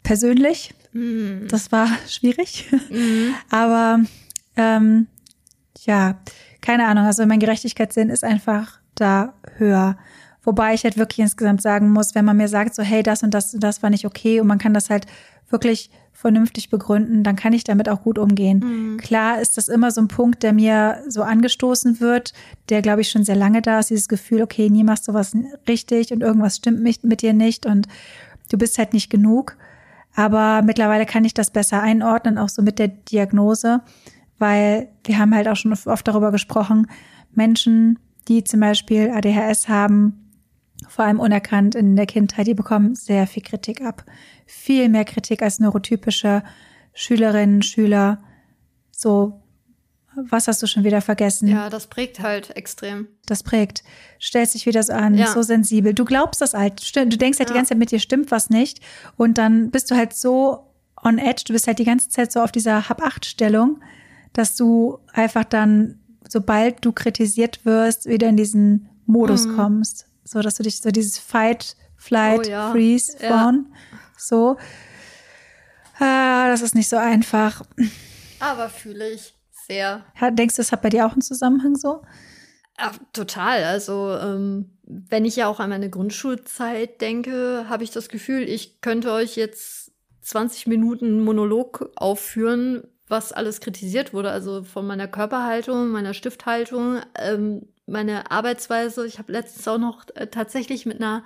[0.03, 0.73] persönlich.
[0.93, 1.47] Mhm.
[1.49, 2.69] Das war schwierig.
[2.89, 3.35] Mhm.
[3.49, 3.99] Aber
[4.55, 5.07] ähm,
[5.85, 6.19] ja,
[6.61, 9.97] keine Ahnung, also mein Gerechtigkeitssinn ist einfach da höher.
[10.43, 13.33] Wobei ich halt wirklich insgesamt sagen muss, wenn man mir sagt, so, hey, das und
[13.33, 15.05] das und das war nicht okay und man kann das halt
[15.49, 18.59] wirklich vernünftig begründen, dann kann ich damit auch gut umgehen.
[18.59, 18.97] Mhm.
[18.97, 22.33] Klar ist das immer so ein Punkt, der mir so angestoßen wird,
[22.69, 25.35] der glaube ich schon sehr lange da ist, dieses Gefühl, okay, nie machst du was
[25.67, 27.87] richtig und irgendwas stimmt mit dir nicht und
[28.51, 29.57] du bist halt nicht genug.
[30.13, 33.81] Aber mittlerweile kann ich das besser einordnen, auch so mit der Diagnose
[34.41, 36.87] weil wir haben halt auch schon oft darüber gesprochen,
[37.31, 40.31] Menschen, die zum Beispiel ADHS haben,
[40.87, 44.03] vor allem unerkannt in der Kindheit, die bekommen sehr viel Kritik ab.
[44.47, 46.43] Viel mehr Kritik als neurotypische
[46.93, 48.17] Schülerinnen, Schüler.
[48.91, 49.43] So,
[50.15, 51.47] was hast du schon wieder vergessen?
[51.47, 53.07] Ja, das prägt halt extrem.
[53.27, 53.83] Das prägt.
[54.19, 55.27] Stellst dich wieder so an, ja.
[55.27, 55.93] so sensibel.
[55.93, 56.95] Du glaubst das halt.
[56.95, 57.53] Du denkst halt ja.
[57.53, 58.81] die ganze Zeit, mit dir stimmt was nicht.
[59.17, 61.43] Und dann bist du halt so on edge.
[61.45, 63.81] Du bist halt die ganze Zeit so auf dieser Hab-Acht-Stellung
[64.33, 69.55] dass du einfach dann, sobald du kritisiert wirst, wieder in diesen Modus mhm.
[69.55, 70.07] kommst.
[70.23, 72.71] So, dass du dich so dieses Fight, Flight, oh, ja.
[72.71, 73.67] Freeze, Fawn.
[73.69, 73.97] Ja.
[74.17, 74.57] So.
[75.99, 77.63] Ah, das ist nicht so einfach.
[78.39, 79.35] Aber fühle ich
[79.67, 80.03] sehr.
[80.31, 82.01] Denkst du, es hat bei dir auch einen Zusammenhang so?
[82.79, 83.63] Ja, total.
[83.63, 88.81] Also, ähm, wenn ich ja auch an meine Grundschulzeit denke, habe ich das Gefühl, ich
[88.81, 89.91] könnte euch jetzt
[90.21, 94.31] 20 Minuten Monolog aufführen, was alles kritisiert wurde.
[94.31, 99.05] Also von meiner Körperhaltung, meiner Stifthaltung, ähm, meine Arbeitsweise.
[99.05, 101.23] Ich habe letztens auch noch äh, tatsächlich mit einer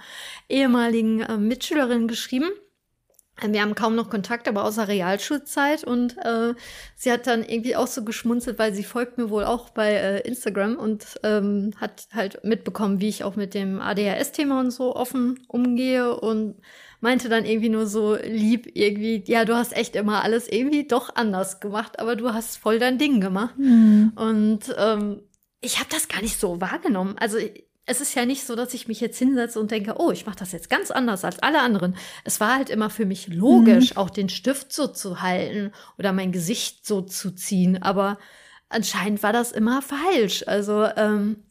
[0.50, 2.50] ehemaligen äh, Mitschülerin geschrieben.
[3.42, 5.84] Wir haben kaum noch Kontakt, aber außer Realschulzeit.
[5.84, 6.54] Und äh,
[6.96, 10.22] sie hat dann irgendwie auch so geschmunzelt, weil sie folgt mir wohl auch bei äh,
[10.22, 15.46] Instagram und ähm, hat halt mitbekommen, wie ich auch mit dem ADHS-Thema und so offen
[15.50, 16.62] umgehe und
[17.02, 21.16] meinte dann irgendwie nur so lieb irgendwie, ja, du hast echt immer alles irgendwie doch
[21.16, 23.58] anders gemacht, aber du hast voll dein Ding gemacht.
[23.58, 24.14] Mhm.
[24.16, 25.22] Und ähm,
[25.62, 27.16] ich habe das gar nicht so wahrgenommen.
[27.20, 27.38] Also
[27.86, 30.38] es ist ja nicht so, dass ich mich jetzt hinsetze und denke, oh, ich mache
[30.38, 31.96] das jetzt ganz anders als alle anderen.
[32.24, 33.98] Es war halt immer für mich logisch, mhm.
[33.98, 37.82] auch den Stift so zu halten oder mein Gesicht so zu ziehen.
[37.82, 38.18] Aber
[38.70, 40.44] anscheinend war das immer falsch.
[40.48, 41.44] Also, ähm,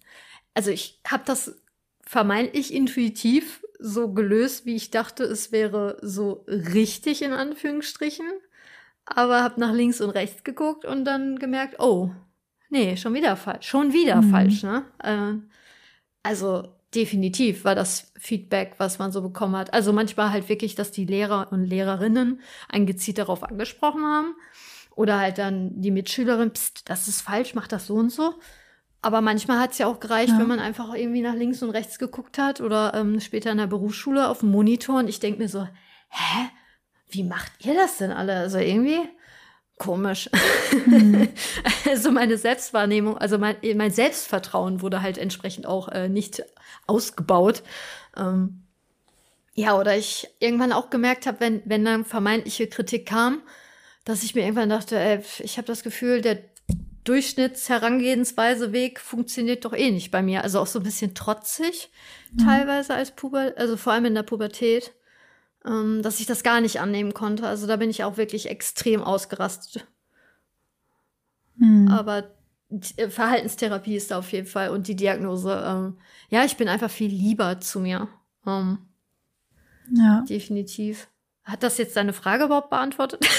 [0.54, 1.54] also ich habe das
[2.02, 8.26] vermeintlich intuitiv so gelöst, wie ich dachte, es wäre so richtig in Anführungsstrichen.
[9.04, 12.10] Aber habe nach links und rechts geguckt und dann gemerkt, oh,
[12.70, 14.30] nee, schon wieder falsch, schon wieder mhm.
[14.30, 14.84] falsch, ne?
[15.02, 15.34] Äh,
[16.22, 19.74] also definitiv war das Feedback, was man so bekommen hat.
[19.74, 24.34] Also manchmal halt wirklich, dass die Lehrer und Lehrerinnen einen gezielt darauf angesprochen haben.
[24.96, 28.34] Oder halt dann die Mitschülerin, pst, das ist falsch, mach das so und so.
[29.04, 30.38] Aber manchmal hat es ja auch gereicht, ja.
[30.38, 33.66] wenn man einfach irgendwie nach links und rechts geguckt hat oder ähm, später in der
[33.66, 35.68] Berufsschule auf dem Monitor und ich denke mir so,
[36.08, 36.48] hä?
[37.10, 38.34] Wie macht ihr das denn alle?
[38.34, 39.06] Also irgendwie
[39.78, 40.30] komisch.
[40.86, 41.28] Mhm.
[41.86, 46.42] also meine Selbstwahrnehmung, also mein, mein, Selbstvertrauen wurde halt entsprechend auch äh, nicht
[46.86, 47.62] ausgebaut.
[48.16, 48.62] Ähm,
[49.52, 53.42] ja, oder ich irgendwann auch gemerkt habe, wenn, wenn dann vermeintliche Kritik kam,
[54.06, 56.38] dass ich mir irgendwann dachte, ey, ich habe das Gefühl, der
[57.04, 60.42] Durchschnittsherangehensweise-Weg funktioniert doch eh nicht bei mir.
[60.42, 61.90] Also auch so ein bisschen trotzig
[62.32, 62.38] mhm.
[62.38, 64.92] teilweise als Puber, also vor allem in der Pubertät
[65.64, 67.46] ähm, dass ich das gar nicht annehmen konnte.
[67.46, 69.86] Also da bin ich auch wirklich extrem ausgerastet.
[71.56, 71.88] Mhm.
[71.88, 72.30] Aber
[72.96, 75.62] äh, Verhaltenstherapie ist da auf jeden Fall und die Diagnose.
[75.66, 78.08] Ähm, ja, ich bin einfach viel lieber zu mir.
[78.46, 78.78] Ähm,
[79.90, 80.24] ja.
[80.28, 81.08] Definitiv.
[81.44, 83.26] Hat das jetzt deine Frage überhaupt beantwortet?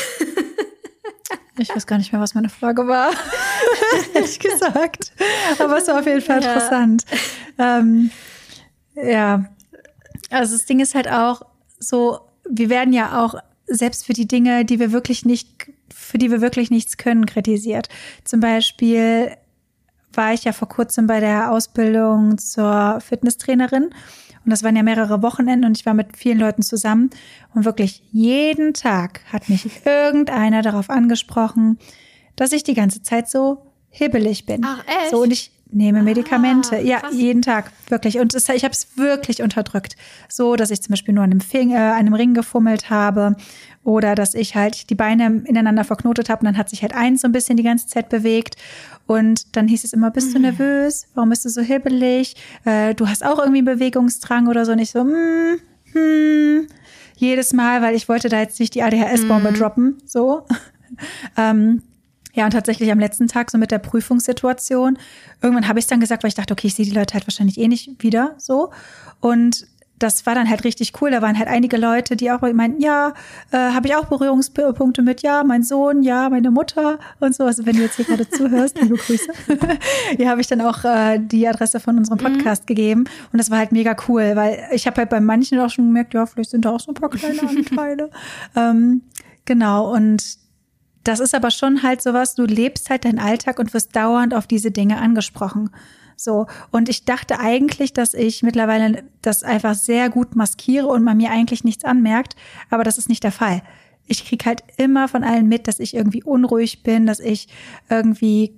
[1.58, 3.12] Ich weiß gar nicht mehr, was meine Frage war,
[4.14, 5.12] ehrlich gesagt.
[5.60, 6.54] Aber es war auf jeden Fall ja.
[6.54, 7.06] interessant.
[7.58, 8.12] Ähm,
[8.96, 9.46] ja,
[10.30, 11.42] also das Ding ist halt auch,
[11.80, 13.36] so, wir werden ja auch
[13.68, 17.90] selbst für die Dinge, die wir wirklich nicht, für die wir wirklich nichts können, kritisiert.
[18.24, 19.32] Zum Beispiel
[20.14, 23.86] war ich ja vor kurzem bei der Ausbildung zur Fitnesstrainerin.
[24.46, 27.10] Und das waren ja mehrere Wochenenden und ich war mit vielen Leuten zusammen.
[27.54, 31.80] Und wirklich jeden Tag hat mich irgendeiner darauf angesprochen,
[32.36, 34.62] dass ich die ganze Zeit so hibbelig bin.
[34.66, 35.12] Ach, echt?
[35.12, 36.76] So, und ich nehme Medikamente.
[36.78, 38.20] Ah, ja, jeden Tag, wirklich.
[38.20, 39.96] Und es, ich habe es wirklich unterdrückt.
[40.30, 43.36] So, dass ich zum Beispiel nur an einem, Finger, äh, einem Ring gefummelt habe
[43.84, 47.22] oder dass ich halt die Beine ineinander verknotet habe und dann hat sich halt eins
[47.22, 48.56] so ein bisschen die ganze Zeit bewegt.
[49.08, 50.46] Und dann hieß es immer, bist du mhm.
[50.46, 51.08] nervös?
[51.14, 52.36] Warum bist du so hibbelig?
[52.66, 54.74] Äh, du hast auch irgendwie Bewegungsdrang oder so.
[54.74, 55.60] Und ich so, mm,
[55.94, 56.68] hm,
[57.16, 59.56] jedes Mal, weil ich wollte da jetzt nicht die ADHS-Bombe mm.
[59.56, 59.98] droppen.
[60.06, 60.46] So.
[61.38, 61.82] ähm,
[62.36, 64.98] ja, und tatsächlich am letzten Tag, so mit der Prüfungssituation,
[65.42, 67.58] irgendwann habe ich dann gesagt, weil ich dachte, okay, ich sehe die Leute halt wahrscheinlich
[67.58, 68.72] eh nicht wieder so.
[69.22, 69.68] Und
[70.00, 71.12] das war dann halt richtig cool.
[71.12, 73.14] Da waren halt einige Leute, die auch meinten, ja,
[73.52, 77.46] äh, habe ich auch Berührungspunkte mit, ja, mein Sohn, ja, meine Mutter und so.
[77.46, 79.32] Also wenn du jetzt hier gerade zuhörst, liebe Grüße.
[80.18, 82.36] ja, habe ich dann auch äh, die Adresse von unserem mhm.
[82.38, 82.68] Podcast mhm.
[82.68, 83.04] gegeben.
[83.32, 86.14] Und das war halt mega cool, weil ich habe halt bei manchen auch schon gemerkt,
[86.14, 88.10] ja, vielleicht sind da auch so ein paar kleine Anteile.
[88.56, 89.02] ähm,
[89.46, 90.45] genau, und
[91.06, 94.48] das ist aber schon halt sowas, du lebst halt deinen Alltag und wirst dauernd auf
[94.48, 95.70] diese Dinge angesprochen.
[96.18, 96.48] So.
[96.72, 101.32] Und ich dachte eigentlich, dass ich mittlerweile das einfach sehr gut maskiere und man mir
[101.32, 102.36] eigentlich nichts anmerkt.
[102.70, 103.62] Aber das ist nicht der Fall.
[104.08, 107.48] Ich krieg halt immer von allen mit, dass ich irgendwie unruhig bin, dass ich
[107.90, 108.56] irgendwie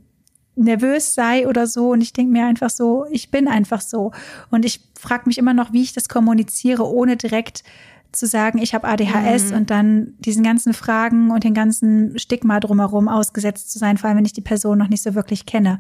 [0.56, 1.92] nervös sei oder so.
[1.92, 4.12] Und ich denke mir einfach so, ich bin einfach so.
[4.50, 7.64] Und ich frage mich immer noch, wie ich das kommuniziere, ohne direkt
[8.12, 9.58] zu sagen, ich habe ADHS mhm.
[9.58, 14.18] und dann diesen ganzen Fragen und den ganzen Stigma drumherum ausgesetzt zu sein, vor allem
[14.18, 15.80] wenn ich die Person noch nicht so wirklich kenne.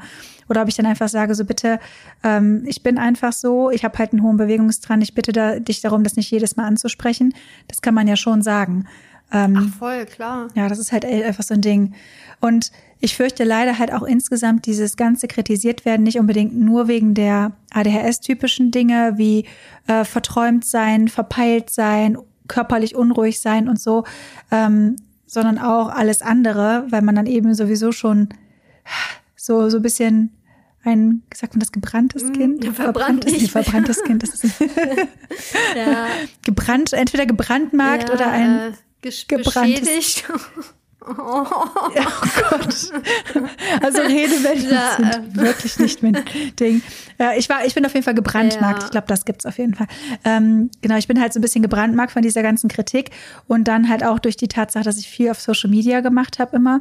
[0.49, 1.79] Oder ob ich dann einfach sage, so bitte,
[2.23, 5.81] ähm, ich bin einfach so, ich habe halt einen hohen Bewegungsdrang, ich bitte da, dich
[5.81, 7.33] darum, das nicht jedes Mal anzusprechen.
[7.67, 8.85] Das kann man ja schon sagen.
[9.31, 10.47] Ähm, Ach voll, klar.
[10.55, 11.93] Ja, das ist halt einfach so ein Ding.
[12.39, 17.13] Und ich fürchte leider halt auch insgesamt dieses ganze kritisiert werden nicht unbedingt nur wegen
[17.13, 19.45] der ADHS-typischen Dinge wie
[19.87, 24.03] äh, verträumt sein, verpeilt sein, körperlich unruhig sein und so,
[24.51, 28.29] ähm, sondern auch alles andere, weil man dann eben sowieso schon
[29.35, 30.31] so, so ein bisschen
[30.83, 32.63] ein, sagt man das, gebranntes mm, Kind?
[32.63, 34.23] Mm, verbranntes, nee, verbranntes Kind.
[34.23, 34.59] Das ist
[35.75, 36.07] ja.
[36.45, 40.23] gebrannt, entweder gebrandmarkt ja, oder ein äh, gebranntes.
[41.07, 41.45] Oh.
[41.45, 41.89] Oh
[42.49, 42.91] Gott.
[43.81, 45.41] Also Redewendungen ja, sind äh.
[45.41, 46.17] wirklich nicht mein
[46.59, 46.81] Ding.
[47.17, 48.79] Ja, ich, war, ich bin auf jeden Fall gebrandmarkt.
[48.79, 48.85] Ja.
[48.85, 49.87] Ich glaube, das gibt's auf jeden Fall.
[50.23, 53.11] Ähm, genau, ich bin halt so ein bisschen gebrandmarkt von dieser ganzen Kritik
[53.47, 56.55] und dann halt auch durch die Tatsache, dass ich viel auf Social Media gemacht habe
[56.55, 56.79] immer.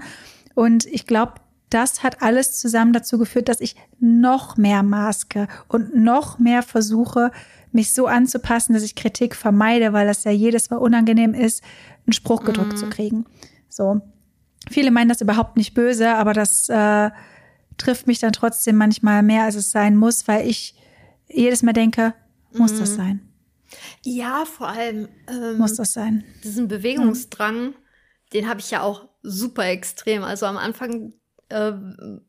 [0.55, 1.35] Und ich glaube,
[1.71, 7.33] das hat alles zusammen dazu geführt, dass ich noch mehr maske und noch mehr versuche,
[7.73, 11.63] mich so anzupassen, dass ich Kritik vermeide, weil das ja jedes Mal unangenehm ist,
[12.07, 12.77] einen Spruch gedrückt mm.
[12.77, 13.27] zu kriegen.
[13.69, 14.01] So.
[14.71, 17.11] Viele meinen das überhaupt nicht böse, aber das äh,
[17.77, 20.75] trifft mich dann trotzdem manchmal mehr, als es sein muss, weil ich
[21.29, 22.15] jedes Mal denke,
[22.53, 22.79] muss mm.
[22.79, 23.29] das sein?
[24.03, 26.25] Ja, vor allem ähm, muss das sein.
[26.45, 27.75] Diesen Bewegungsdrang, mhm.
[28.33, 30.23] den habe ich ja auch super extrem.
[30.23, 31.13] Also am Anfang
[31.49, 31.73] äh,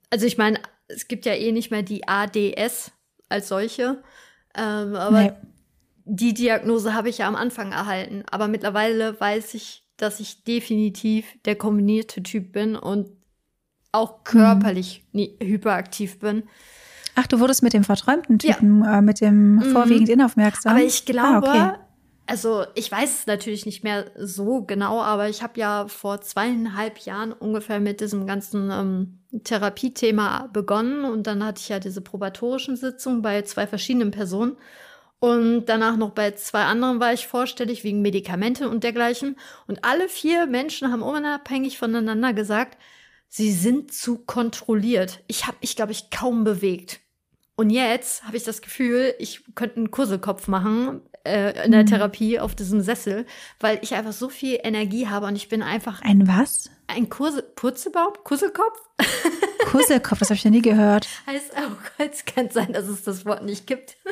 [0.09, 2.91] also ich meine, es gibt ja eh nicht mehr die ADS
[3.29, 4.03] als solche,
[4.55, 5.31] ähm, aber nee.
[6.05, 8.23] die Diagnose habe ich ja am Anfang erhalten.
[8.29, 13.09] Aber mittlerweile weiß ich, dass ich definitiv der kombinierte Typ bin und
[13.91, 15.29] auch körperlich mhm.
[15.41, 16.43] hyperaktiv bin.
[17.15, 18.99] Ach, du wurdest mit dem verträumten Typen, ja.
[18.99, 19.71] äh, mit dem mhm.
[19.71, 20.73] vorwiegend inaufmerksam.
[20.75, 21.79] Aber ich glaube, ah, okay.
[22.29, 26.99] Also ich weiß es natürlich nicht mehr so genau, aber ich habe ja vor zweieinhalb
[26.99, 32.75] Jahren ungefähr mit diesem ganzen ähm, Therapiethema begonnen und dann hatte ich ja diese probatorischen
[32.75, 34.57] Sitzungen bei zwei verschiedenen Personen
[35.19, 40.09] und danach noch bei zwei anderen war ich vorstellig wegen Medikamente und dergleichen und alle
[40.09, 42.77] vier Menschen haben unabhängig voneinander gesagt,
[43.27, 45.23] sie sind zu kontrolliert.
[45.27, 47.01] Ich habe mich, glaube ich, kaum bewegt.
[47.57, 51.87] Und jetzt habe ich das Gefühl, ich könnte einen Kurselkopf machen äh, in der mhm.
[51.87, 53.25] Therapie auf diesem Sessel,
[53.59, 56.03] weil ich einfach so viel Energie habe und ich bin einfach.
[56.03, 56.69] Ein was?
[56.85, 58.13] Ein Kurse, Purzelbaum?
[58.23, 58.79] Kusselkopf?
[59.71, 61.07] Kusselkopf, das habe ich ja nie gehört.
[61.25, 63.97] Heißt auch, es kann sein, dass es das Wort nicht gibt.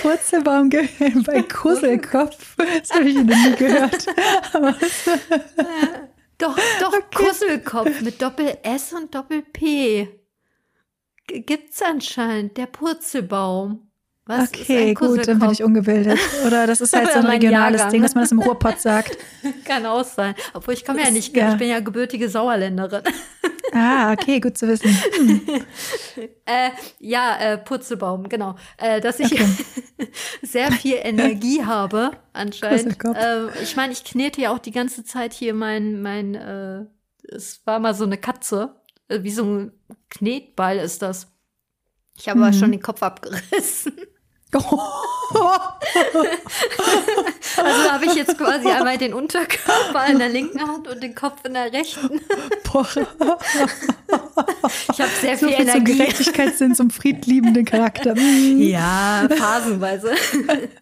[0.00, 4.06] Purzelbaum bei Kusselkopf, das habe ich noch nie gehört.
[6.38, 7.26] doch, doch, okay.
[7.26, 10.19] Kusselkopf mit Doppel S und Doppel P.
[11.32, 13.90] Gibt's anscheinend, der Purzelbaum.
[14.26, 16.16] Was okay, gut, dann bin ich ungebildet.
[16.46, 17.88] Oder das ist halt so ein regionales.
[17.88, 19.18] Ding, dass man das im Ruhrpott sagt.
[19.64, 20.36] Kann auch sein.
[20.54, 21.52] Obwohl ich komme ja nicht, ja.
[21.52, 23.02] ich bin ja gebürtige Sauerländerin.
[23.72, 24.90] Ah, okay, gut zu wissen.
[24.90, 25.40] Hm.
[26.44, 28.56] äh, ja, äh, Purzelbaum, genau.
[28.76, 29.46] Äh, dass ich okay.
[30.42, 32.98] sehr viel Energie habe, anscheinend.
[33.14, 36.86] Äh, ich meine, ich knete ja auch die ganze Zeit hier mein, mein, äh,
[37.32, 38.74] es war mal so eine Katze,
[39.10, 39.72] wie so ein
[40.08, 41.26] Knetball ist das.
[42.16, 42.44] Ich habe mhm.
[42.44, 43.94] aber schon den Kopf abgerissen.
[47.56, 51.44] also habe ich jetzt quasi einmal den Unterkörper in der linken Hand und den Kopf
[51.44, 52.20] in der rechten.
[52.72, 52.86] Boah.
[54.92, 55.92] Ich habe sehr so viel, viel Energie.
[55.92, 58.16] Zum Gerechtigkeitssinn, zum friedliebenden Charakter.
[58.16, 60.12] ja, phasenweise.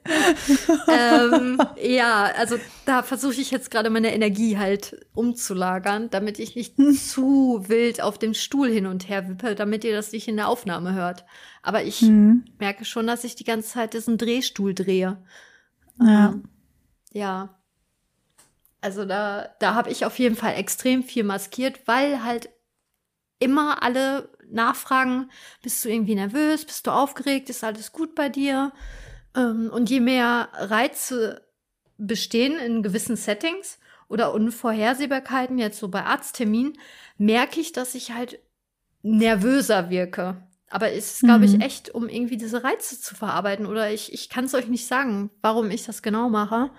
[0.89, 6.79] ähm, ja, also da versuche ich jetzt gerade meine Energie halt umzulagern, damit ich nicht
[6.79, 6.97] hm.
[6.97, 10.49] zu wild auf dem Stuhl hin und her wippe, damit ihr das nicht in der
[10.49, 11.25] Aufnahme hört.
[11.69, 12.47] Aber ich mhm.
[12.59, 15.19] merke schon, dass ich die ganze Zeit diesen Drehstuhl drehe.
[16.01, 16.31] Ja.
[16.31, 16.45] Ähm,
[17.13, 17.61] ja.
[18.81, 22.49] Also da, da habe ich auf jeden Fall extrem viel maskiert, weil halt
[23.39, 28.73] immer alle nachfragen, bist du irgendwie nervös, bist du aufgeregt, ist alles gut bei dir?
[29.37, 31.43] Ähm, und je mehr Reize
[31.99, 33.79] bestehen in gewissen Settings
[34.09, 36.79] oder Unvorhersehbarkeiten, jetzt so bei Arztterminen,
[37.19, 38.39] merke ich, dass ich halt
[39.03, 40.48] nervöser wirke.
[40.71, 41.61] Aber es ist, glaube ich, mhm.
[41.61, 43.67] echt, um irgendwie diese Reize zu verarbeiten.
[43.67, 46.71] Oder ich, ich kann es euch nicht sagen, warum ich das genau mache.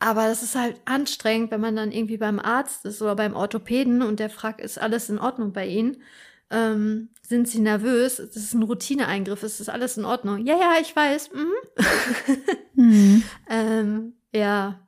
[0.00, 4.02] Aber das ist halt anstrengend, wenn man dann irgendwie beim Arzt ist oder beim Orthopäden
[4.02, 6.02] und der fragt, ist alles in Ordnung bei Ihnen?
[6.50, 8.16] Ähm, sind Sie nervös?
[8.16, 10.44] Das ist ein Routineeingriff, es ist alles in Ordnung.
[10.44, 11.30] Ja, ja, ich weiß.
[11.32, 11.52] Mhm.
[12.74, 13.22] mhm.
[13.50, 14.80] ähm, ja,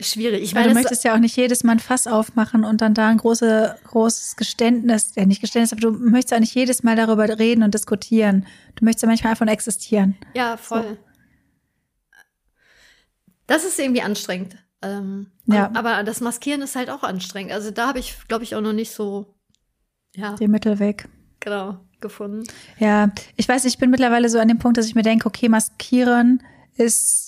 [0.00, 0.42] schwierig.
[0.42, 3.08] Ich meine, du möchtest ja auch nicht jedes Mal ein Fass aufmachen und dann da
[3.08, 7.26] ein große, großes Geständnis, ja nicht Geständnis, aber du möchtest ja nicht jedes Mal darüber
[7.38, 8.46] reden und diskutieren.
[8.76, 10.16] Du möchtest ja manchmal einfach existieren.
[10.34, 10.82] Ja, voll.
[10.82, 10.96] So.
[13.46, 14.56] Das ist irgendwie anstrengend.
[14.82, 15.70] Ähm, ja.
[15.74, 17.52] Aber das Maskieren ist halt auch anstrengend.
[17.52, 19.34] Also da habe ich, glaube ich, auch noch nicht so
[20.14, 20.34] ja.
[20.34, 21.08] den Mittelweg.
[21.40, 22.44] Genau, gefunden.
[22.78, 25.48] Ja, ich weiß, ich bin mittlerweile so an dem Punkt, dass ich mir denke, okay,
[25.48, 26.42] maskieren
[26.76, 27.25] ist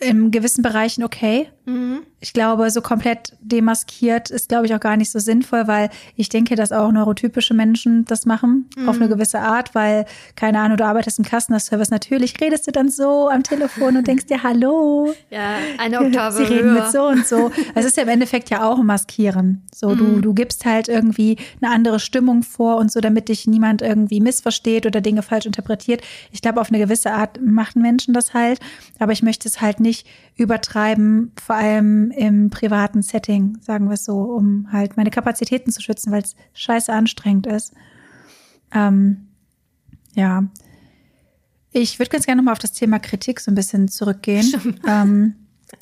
[0.00, 1.50] in gewissen Bereichen okay.
[1.64, 2.06] Mhm.
[2.24, 6.30] Ich glaube, so komplett demaskiert ist, glaube ich, auch gar nicht so sinnvoll, weil ich
[6.30, 8.88] denke, dass auch neurotypische Menschen das machen, mhm.
[8.88, 12.88] auf eine gewisse Art, weil, keine Ahnung, du arbeitest im Customer-Service, natürlich redest du dann
[12.88, 15.12] so am Telefon und denkst dir, hallo.
[15.28, 16.84] Ja, eine Oktave Sie reden höher.
[16.84, 17.50] mit so und so.
[17.74, 19.62] Es ist ja im Endeffekt ja auch ein Maskieren.
[19.74, 19.98] So, mhm.
[19.98, 24.20] du, du gibst halt irgendwie eine andere Stimmung vor und so, damit dich niemand irgendwie
[24.20, 26.00] missversteht oder Dinge falsch interpretiert.
[26.32, 28.60] Ich glaube, auf eine gewisse Art machen Menschen das halt,
[28.98, 30.06] aber ich möchte es halt nicht
[30.36, 35.80] übertreiben, vor allem im privaten Setting, sagen wir es so, um halt meine Kapazitäten zu
[35.80, 37.74] schützen, weil es scheiße anstrengend ist.
[38.72, 39.28] Ähm,
[40.14, 40.44] ja.
[41.72, 44.76] Ich würde ganz gerne nochmal auf das Thema Kritik so ein bisschen zurückgehen.
[44.86, 45.34] Ähm,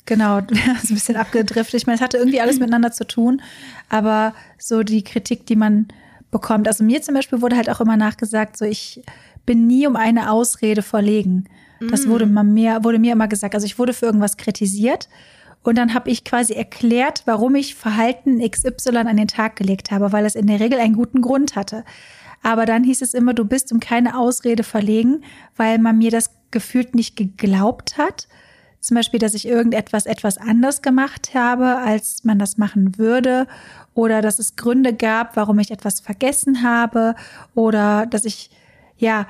[0.05, 1.75] genau, so ein bisschen abgedriftet.
[1.75, 3.41] Ich meine, es hatte irgendwie alles miteinander zu tun,
[3.89, 5.87] aber so die Kritik, die man
[6.31, 6.67] bekommt.
[6.67, 9.03] Also mir zum Beispiel wurde halt auch immer nachgesagt, so ich
[9.45, 11.45] bin nie um eine Ausrede verlegen.
[11.89, 12.33] Das wurde, mm.
[12.33, 13.55] mal mehr, wurde mir immer gesagt.
[13.55, 15.09] Also ich wurde für irgendwas kritisiert
[15.63, 20.11] und dann habe ich quasi erklärt, warum ich Verhalten XY an den Tag gelegt habe,
[20.11, 21.85] weil es in der Regel einen guten Grund hatte.
[22.41, 25.23] Aber dann hieß es immer, du bist um keine Ausrede verlegen,
[25.55, 28.27] weil man mir das gefühlt nicht geglaubt hat.
[28.81, 33.47] Zum Beispiel, dass ich irgendetwas etwas anders gemacht habe, als man das machen würde.
[33.93, 37.15] Oder dass es Gründe gab, warum ich etwas vergessen habe.
[37.55, 38.49] Oder dass ich,
[38.97, 39.25] ja,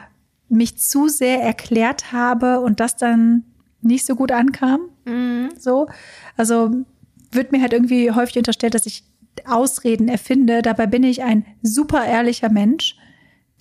[0.50, 3.44] mich zu sehr erklärt habe und das dann
[3.84, 4.82] nicht so gut ankam.
[5.06, 5.50] Mhm.
[5.58, 5.88] So.
[6.38, 6.72] Also
[7.32, 9.04] wird mir halt irgendwie häufig unterstellt, dass ich
[9.46, 10.62] Ausreden erfinde.
[10.62, 12.96] Dabei bin ich ein super ehrlicher Mensch,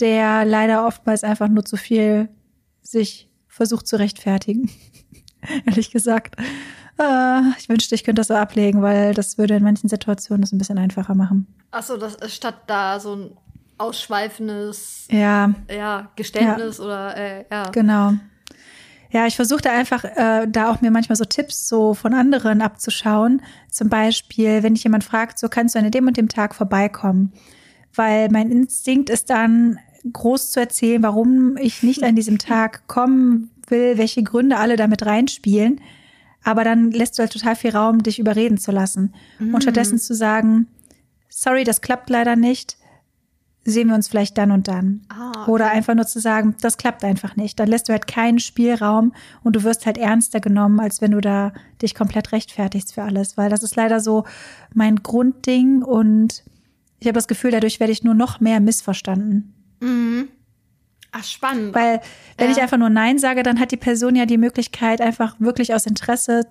[0.00, 2.28] der leider oftmals einfach nur zu viel
[2.82, 4.70] sich versucht zu rechtfertigen.
[5.66, 6.36] Ehrlich gesagt.
[6.98, 10.52] Äh, ich wünschte, ich könnte das so ablegen, weil das würde in manchen Situationen das
[10.52, 11.46] ein bisschen einfacher machen.
[11.70, 13.36] Achso, das statt da so ein
[13.78, 15.54] ausschweifendes ja.
[15.70, 16.84] Ja, Geständnis ja.
[16.84, 17.70] oder äh, ja.
[17.70, 18.12] Genau.
[19.12, 23.42] Ja, ich versuchte einfach äh, da auch mir manchmal so Tipps so von anderen abzuschauen.
[23.70, 27.32] Zum Beispiel, wenn dich jemand fragt, so kannst du an dem und dem Tag vorbeikommen.
[27.94, 29.78] Weil mein Instinkt ist dann
[30.10, 35.04] groß zu erzählen, warum ich nicht an diesem Tag kommen will, welche Gründe alle damit
[35.04, 35.82] reinspielen.
[36.42, 39.12] Aber dann lässt du halt total viel Raum, dich überreden zu lassen.
[39.38, 39.54] Mhm.
[39.54, 40.68] Und stattdessen zu sagen,
[41.28, 42.78] sorry, das klappt leider nicht
[43.64, 45.02] sehen wir uns vielleicht dann und dann.
[45.08, 45.50] Ah, okay.
[45.50, 47.60] Oder einfach nur zu sagen, das klappt einfach nicht.
[47.60, 49.12] Dann lässt du halt keinen Spielraum
[49.44, 53.36] und du wirst halt ernster genommen, als wenn du da dich komplett rechtfertigst für alles.
[53.36, 54.24] Weil das ist leider so
[54.74, 56.42] mein Grundding und
[56.98, 59.54] ich habe das Gefühl, dadurch werde ich nur noch mehr missverstanden.
[59.80, 60.28] Mhm.
[61.12, 61.74] Ach, spannend.
[61.74, 62.00] Weil,
[62.38, 62.56] wenn ja.
[62.56, 65.86] ich einfach nur Nein sage, dann hat die Person ja die Möglichkeit, einfach wirklich aus
[65.86, 66.46] Interesse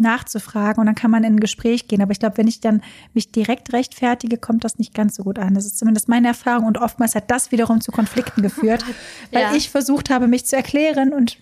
[0.00, 2.02] nachzufragen und dann kann man in ein Gespräch gehen.
[2.02, 2.82] Aber ich glaube, wenn ich dann
[3.14, 5.54] mich direkt rechtfertige, kommt das nicht ganz so gut an.
[5.54, 8.84] Das ist zumindest meine Erfahrung und oftmals hat das wiederum zu Konflikten geführt,
[9.32, 9.54] weil ja.
[9.54, 11.38] ich versucht habe, mich zu erklären und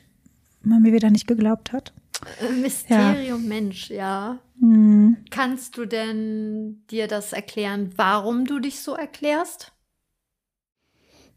[0.62, 1.92] man mir wieder nicht geglaubt hat.
[2.40, 3.48] Äh, Mysterium ja.
[3.48, 4.38] Mensch, ja.
[4.60, 5.16] Hm.
[5.30, 9.72] Kannst du denn dir das erklären, warum du dich so erklärst?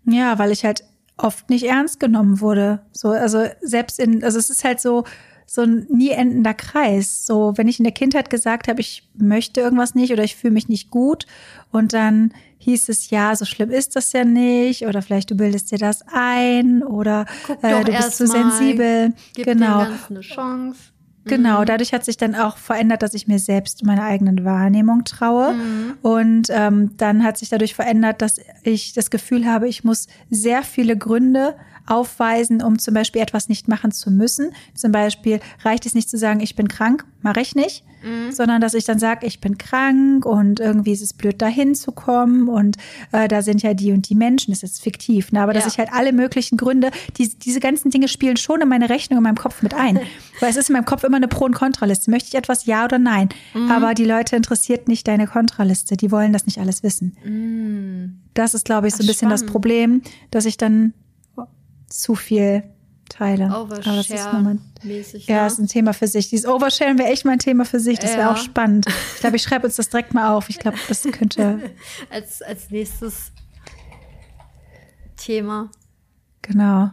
[0.05, 0.83] Ja, weil ich halt
[1.17, 2.81] oft nicht ernst genommen wurde.
[2.91, 5.03] So, also selbst in, also es ist halt so,
[5.53, 7.25] so ein nie endender Kreis.
[7.25, 10.53] So, wenn ich in der Kindheit gesagt habe, ich möchte irgendwas nicht oder ich fühle
[10.53, 11.25] mich nicht gut
[11.71, 15.71] und dann hieß es ja, so schlimm ist das ja nicht oder vielleicht du bildest
[15.71, 17.25] dir das ein oder
[17.61, 19.11] äh, du bist zu sensibel.
[19.33, 19.83] Gib genau.
[19.83, 20.79] Dem eine Chance.
[21.25, 21.65] Genau, mhm.
[21.65, 25.53] dadurch hat sich dann auch verändert, dass ich mir selbst meine eigenen Wahrnehmung traue.
[25.53, 25.93] Mhm.
[26.01, 30.63] Und ähm, dann hat sich dadurch verändert, dass ich das Gefühl habe, ich muss sehr
[30.63, 31.55] viele Gründe
[31.91, 34.53] aufweisen, um zum Beispiel etwas nicht machen zu müssen.
[34.73, 38.31] Zum Beispiel reicht es nicht zu sagen, ich bin krank, mache ich nicht, mhm.
[38.31, 41.91] sondern dass ich dann sage, ich bin krank und irgendwie ist es blöd, dahin zu
[41.91, 42.77] kommen und
[43.11, 45.41] äh, da sind ja die und die Menschen, das ist fiktiv, ne?
[45.41, 45.59] aber ja.
[45.59, 49.17] dass ich halt alle möglichen Gründe, die, diese ganzen Dinge spielen schon in meine Rechnung
[49.17, 49.99] in meinem Kopf mit ein,
[50.39, 52.09] weil es ist in meinem Kopf immer eine Pro- und Kontraliste.
[52.09, 53.29] Möchte ich etwas, ja oder nein?
[53.53, 53.69] Mhm.
[53.69, 57.17] Aber die Leute interessiert nicht deine Kontraliste, die wollen das nicht alles wissen.
[57.23, 58.21] Mhm.
[58.33, 59.41] Das ist, glaube ich, so ein bisschen spannend.
[59.41, 60.93] das Problem, dass ich dann
[61.91, 62.63] zu viel
[63.09, 63.45] teile.
[63.45, 65.27] Overshare-mäßig.
[65.27, 66.29] Ja, ja, ist ein Thema für sich.
[66.29, 67.99] Dieses Oversharen wäre echt mal ein Thema für sich.
[67.99, 68.31] Das wäre ja.
[68.31, 68.85] auch spannend.
[69.15, 70.49] Ich glaube, ich schreibe uns das direkt mal auf.
[70.49, 71.71] Ich glaube, das könnte.
[72.09, 73.31] als, als nächstes
[75.17, 75.69] Thema.
[76.41, 76.91] Genau.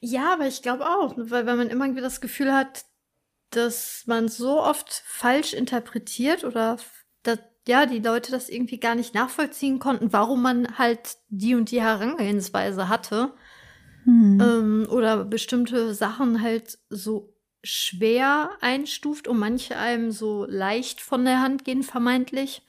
[0.00, 2.84] Ja, aber ich glaube auch, weil wenn man immer irgendwie das Gefühl hat,
[3.50, 6.76] dass man so oft falsch interpretiert oder
[7.22, 11.70] dass, ja, die Leute das irgendwie gar nicht nachvollziehen konnten, warum man halt die und
[11.70, 13.32] die Herangehensweise hatte
[14.10, 14.40] hm.
[14.40, 17.32] ähm, oder bestimmte Sachen halt so
[17.62, 22.62] schwer einstuft und manche einem so leicht von der Hand gehen, vermeintlich.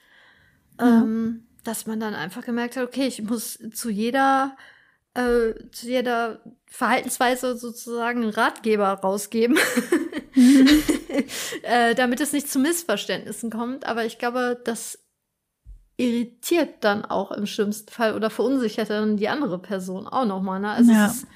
[0.78, 1.02] Ja.
[1.02, 4.56] Ähm, dass man dann einfach gemerkt hat, okay, ich muss zu jeder,
[5.14, 9.58] äh, zu jeder Verhaltensweise sozusagen einen Ratgeber rausgeben.
[10.34, 10.82] Mhm.
[11.62, 13.84] äh, damit es nicht zu Missverständnissen kommt.
[13.84, 14.98] Aber ich glaube, das
[16.02, 20.60] irritiert dann auch im schlimmsten Fall oder verunsichert dann die andere Person auch nochmal.
[20.60, 20.70] Ne?
[20.70, 21.06] Also Ja.
[21.06, 21.26] ist,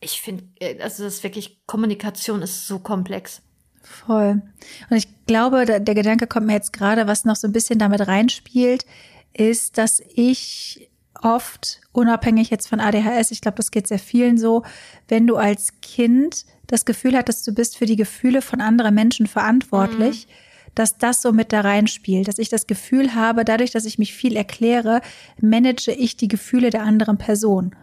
[0.00, 3.42] ich finde, äh, also das ist wirklich, Kommunikation ist so komplex.
[3.82, 4.42] Voll.
[4.90, 7.78] Und ich glaube, der, der Gedanke kommt mir jetzt gerade, was noch so ein bisschen
[7.78, 8.84] damit reinspielt,
[9.32, 10.90] ist, dass ich
[11.22, 14.62] oft, unabhängig jetzt von ADHS, ich glaube, das geht sehr vielen so,
[15.08, 19.26] wenn du als Kind das Gefühl hattest, du bist für die Gefühle von anderen Menschen
[19.26, 20.28] verantwortlich,
[20.74, 24.14] dass das so mit da reinspielt, dass ich das Gefühl habe, dadurch, dass ich mich
[24.14, 25.00] viel erkläre,
[25.40, 27.74] manage ich die Gefühle der anderen Person.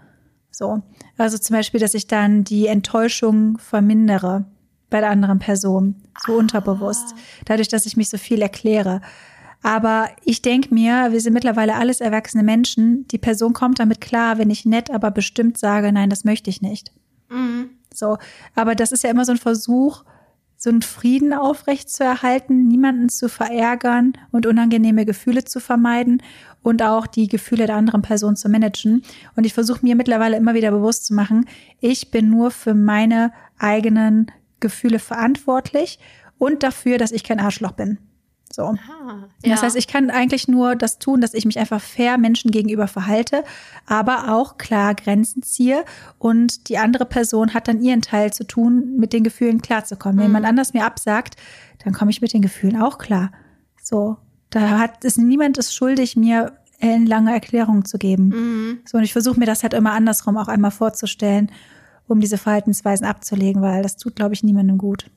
[0.51, 0.81] So.
[1.17, 4.45] Also zum Beispiel, dass ich dann die Enttäuschung vermindere
[4.89, 5.95] bei der anderen Person.
[6.25, 7.15] So unterbewusst.
[7.45, 9.01] Dadurch, dass ich mich so viel erkläre.
[9.61, 13.07] Aber ich denke mir, wir sind mittlerweile alles erwachsene Menschen.
[13.09, 16.61] Die Person kommt damit klar, wenn ich nett, aber bestimmt sage, nein, das möchte ich
[16.61, 16.91] nicht.
[17.29, 17.71] Mhm.
[17.93, 18.17] So.
[18.53, 20.03] Aber das ist ja immer so ein Versuch,
[20.65, 26.23] so einen Frieden aufrecht zu erhalten, niemanden zu verärgern und unangenehme Gefühle zu vermeiden
[26.63, 29.03] und auch die Gefühle der anderen Person zu managen.
[29.35, 31.45] Und ich versuche mir mittlerweile immer wieder bewusst zu machen,
[31.79, 35.99] ich bin nur für meine eigenen Gefühle verantwortlich
[36.39, 37.99] und dafür, dass ich kein Arschloch bin.
[38.55, 38.63] So.
[38.63, 42.51] Ah, Das heißt, ich kann eigentlich nur das tun, dass ich mich einfach fair Menschen
[42.51, 43.43] gegenüber verhalte,
[43.85, 45.83] aber auch klar Grenzen ziehe
[46.19, 50.19] und die andere Person hat dann ihren Teil zu tun, mit den Gefühlen klarzukommen.
[50.19, 51.35] Wenn jemand anders mir absagt,
[51.83, 53.31] dann komme ich mit den Gefühlen auch klar.
[53.83, 54.15] So,
[54.51, 58.29] da hat es niemand ist schuldig, mir ellenlange Erklärungen zu geben.
[58.29, 58.79] Mhm.
[58.85, 61.51] So, und ich versuche mir das halt immer andersrum auch einmal vorzustellen,
[62.07, 65.11] um diese Verhaltensweisen abzulegen, weil das tut, glaube ich, niemandem gut.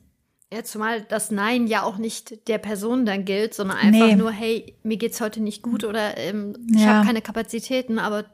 [0.51, 4.15] Ja, zumal das Nein ja auch nicht der Person dann gilt, sondern einfach Nee.
[4.15, 6.95] nur, hey, mir geht's heute nicht gut oder ähm, ich Ja.
[6.95, 8.25] habe keine Kapazitäten, aber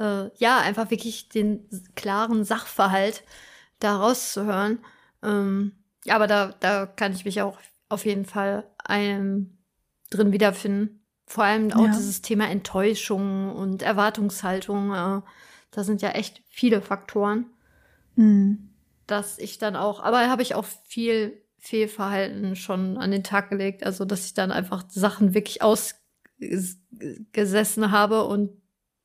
[0.00, 3.22] äh, ja, einfach wirklich den klaren Sachverhalt
[3.78, 4.78] da rauszuhören.
[5.22, 5.72] Ähm,
[6.04, 7.58] ja, aber da, da kann ich mich auch
[7.88, 9.56] auf jeden Fall einem
[10.10, 11.04] drin wiederfinden.
[11.28, 11.92] Vor allem auch Ja.
[11.92, 14.92] dieses Thema Enttäuschung und Erwartungshaltung.
[14.92, 15.20] Äh,
[15.70, 17.46] da sind ja echt viele Faktoren
[18.16, 18.68] Hm.
[19.06, 23.84] dass ich dann auch, aber habe ich auch viel Fehlverhalten schon an den Tag gelegt,
[23.84, 25.92] also dass ich dann einfach Sachen wirklich ausgesessen
[27.92, 28.50] habe und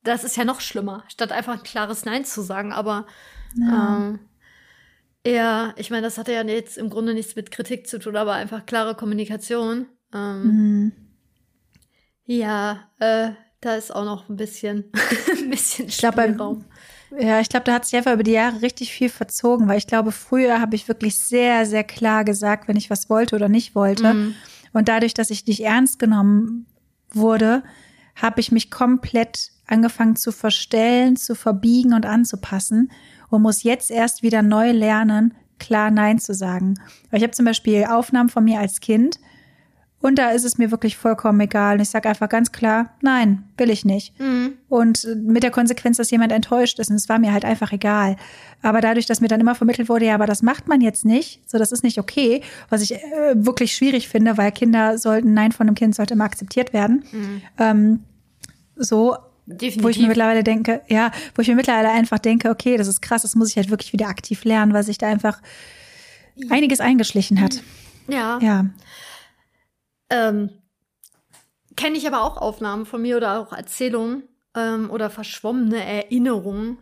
[0.03, 3.05] das ist ja noch schlimmer, statt einfach ein klares Nein zu sagen, aber
[3.55, 3.97] Ja.
[3.97, 4.19] ähm,
[5.23, 8.33] eher, ich meine, das hatte ja jetzt im Grunde nichts mit Kritik zu tun, aber
[8.33, 9.85] einfach klare Kommunikation.
[10.13, 10.91] Ähm, Hm.
[12.25, 13.31] Ja, äh,
[13.61, 14.91] da ist auch noch ein bisschen,
[15.37, 16.65] ein bisschen Ich beim- Spielraum.
[17.17, 19.87] Ja, ich glaube, da hat sich einfach über die Jahre richtig viel verzogen, weil ich
[19.87, 23.75] glaube, früher habe ich wirklich sehr, sehr klar gesagt, wenn ich was wollte oder nicht
[23.75, 24.13] wollte.
[24.13, 24.35] Mhm.
[24.73, 26.65] Und dadurch, dass ich nicht ernst genommen
[27.11, 27.63] wurde,
[28.15, 32.91] habe ich mich komplett angefangen zu verstellen, zu verbiegen und anzupassen
[33.29, 36.75] und muss jetzt erst wieder neu lernen, klar Nein zu sagen.
[37.11, 39.19] Ich habe zum Beispiel Aufnahmen von mir als Kind
[39.99, 41.75] und da ist es mir wirklich vollkommen egal.
[41.75, 44.17] Und ich sage einfach ganz klar, nein, will ich nicht.
[44.19, 44.53] Mhm.
[44.69, 46.91] Und mit der Konsequenz, dass jemand enttäuscht ist.
[46.91, 48.15] Und es war mir halt einfach egal.
[48.61, 51.41] Aber dadurch, dass mir dann immer vermittelt wurde, ja, aber das macht man jetzt nicht,
[51.49, 52.99] so das ist nicht okay, was ich äh,
[53.35, 57.03] wirklich schwierig finde, weil Kinder sollten, Nein von einem Kind sollte immer akzeptiert werden.
[57.57, 58.03] Ähm,
[58.75, 59.17] so,
[59.47, 59.83] Definitiv.
[59.83, 63.01] wo ich mir mittlerweile denke, ja, wo ich mir mittlerweile einfach denke, okay, das ist
[63.01, 65.41] krass, das muss ich halt wirklich wieder aktiv lernen, weil sich da einfach
[66.49, 67.63] einiges eingeschlichen hat.
[68.07, 68.37] ja.
[68.41, 68.65] Ja.
[70.09, 70.49] Ähm,
[71.77, 74.23] Kenne ich aber auch Aufnahmen von mir oder auch Erzählungen
[74.55, 76.79] ähm, oder verschwommene Erinnerungen.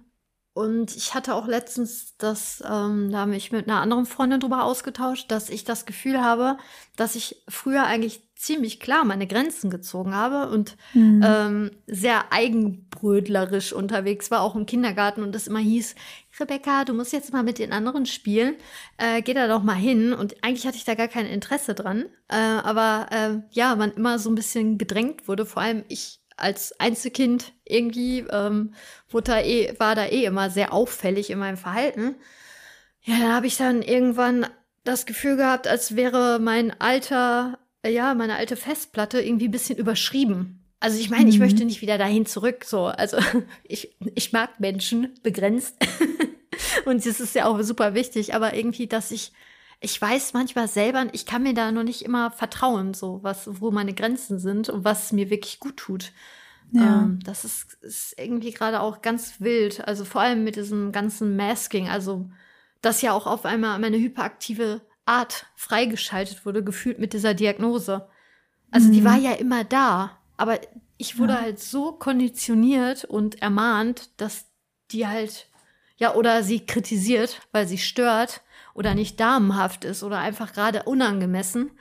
[0.56, 4.64] Und ich hatte auch letztens das, ähm, da habe ich mit einer anderen Freundin drüber
[4.64, 6.58] ausgetauscht, dass ich das Gefühl habe,
[6.96, 11.22] dass ich früher eigentlich ziemlich klar meine Grenzen gezogen habe und Mhm.
[11.26, 15.94] ähm, sehr eigenbrödlerisch unterwegs war, auch im Kindergarten und das immer hieß,
[16.40, 18.56] Rebecca, du musst jetzt mal mit den anderen spielen,
[18.98, 20.14] äh, geh da doch mal hin.
[20.14, 24.20] Und eigentlich hatte ich da gar kein Interesse dran, äh, aber äh, ja, man immer
[24.20, 28.74] so ein bisschen gedrängt wurde, vor allem ich als Einzelkind irgendwie ähm,
[29.24, 32.16] da eh, war da eh immer sehr auffällig in meinem Verhalten.
[33.02, 34.48] Ja, da habe ich dann irgendwann
[34.84, 39.78] das Gefühl gehabt, als wäre mein alter, äh, ja, meine alte Festplatte irgendwie ein bisschen
[39.78, 40.62] überschrieben.
[40.80, 41.44] Also ich meine, ich Mhm.
[41.44, 42.66] möchte nicht wieder dahin zurück.
[42.66, 43.18] So, also
[43.64, 45.76] ich, ich mag Menschen begrenzt.
[46.86, 49.32] Und das ist ja auch super wichtig, aber irgendwie, dass ich,
[49.86, 53.72] ich weiß manchmal selber, ich kann mir da noch nicht immer vertrauen, so was, wo
[53.72, 56.12] meine Grenzen sind und was mir wirklich gut tut.
[56.72, 56.82] Ja.
[56.82, 59.88] Ähm, das ist, ist irgendwie gerade auch ganz wild.
[59.88, 62.30] Also vor allem mit diesem ganzen Masking, also
[62.82, 68.10] dass ja auch auf einmal meine hyperaktive Art freigeschaltet wurde, gefühlt mit dieser Diagnose.
[68.72, 69.06] Also die Mhm.
[69.06, 70.60] war ja immer da, aber
[70.98, 71.42] ich wurde Ja.
[71.42, 74.46] halt so konditioniert und ermahnt, dass
[74.92, 75.50] die halt,
[75.98, 78.42] ja, oder sie kritisiert, weil sie stört.
[78.76, 81.72] Oder nicht damenhaft ist oder einfach gerade unangemessen,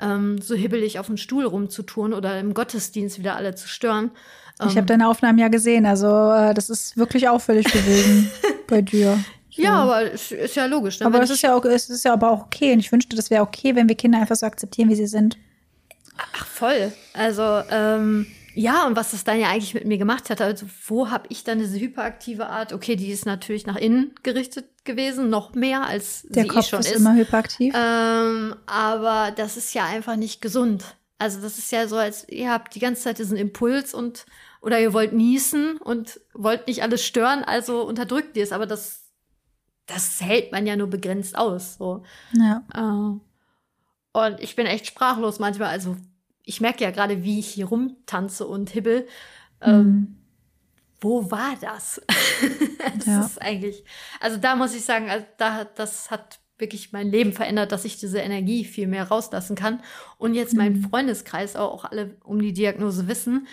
[0.00, 4.10] ähm, so hibbelig auf dem Stuhl rumzutun oder im Gottesdienst wieder alle zu stören.
[4.66, 8.28] Ich habe deine Aufnahmen ja gesehen, also äh, das ist wirklich auffällig gewesen
[8.66, 9.16] bei dir.
[9.50, 10.98] Ja, aber es ist ja logisch.
[10.98, 11.06] Ne?
[11.06, 12.72] aber ich- ist ja auch, es ist ja aber auch okay.
[12.72, 15.36] Und ich wünschte, das wäre okay, wenn wir Kinder einfach so akzeptieren, wie sie sind.
[16.16, 16.92] Ach, voll.
[17.14, 18.26] Also, ähm,
[18.58, 21.44] ja, und was das dann ja eigentlich mit mir gemacht hat, also wo habe ich
[21.44, 22.72] dann diese hyperaktive Art?
[22.72, 26.66] Okay, die ist natürlich nach innen gerichtet gewesen, noch mehr als Der sie eh Kopf
[26.66, 26.96] schon ist, ist.
[26.96, 27.72] immer hyperaktiv.
[27.76, 30.96] Ähm, aber das ist ja einfach nicht gesund.
[31.18, 34.26] Also das ist ja so, als ihr habt die ganze Zeit diesen Impuls und
[34.60, 38.50] oder ihr wollt niesen und wollt nicht alles stören, also unterdrückt ihr es.
[38.50, 39.04] Aber das,
[39.86, 41.76] das hält man ja nur begrenzt aus.
[41.76, 42.02] So.
[42.32, 42.64] ja.
[42.74, 43.20] Äh,
[44.18, 45.68] und ich bin echt sprachlos manchmal.
[45.68, 45.96] Also
[46.48, 49.06] ich merke ja gerade, wie ich hier rumtanze und hibbel.
[49.60, 50.14] Ähm, Mhm.
[51.00, 52.00] Wo war das?
[52.96, 53.20] das Ja.
[53.24, 53.84] ist eigentlich,
[54.20, 57.98] also da muss ich sagen, also da, das hat wirklich mein Leben verändert, dass ich
[57.98, 59.80] diese Energie viel mehr rauslassen kann.
[60.16, 60.88] Und jetzt mein Mhm.
[60.90, 63.46] Freundeskreis auch, auch alle um die Diagnose wissen.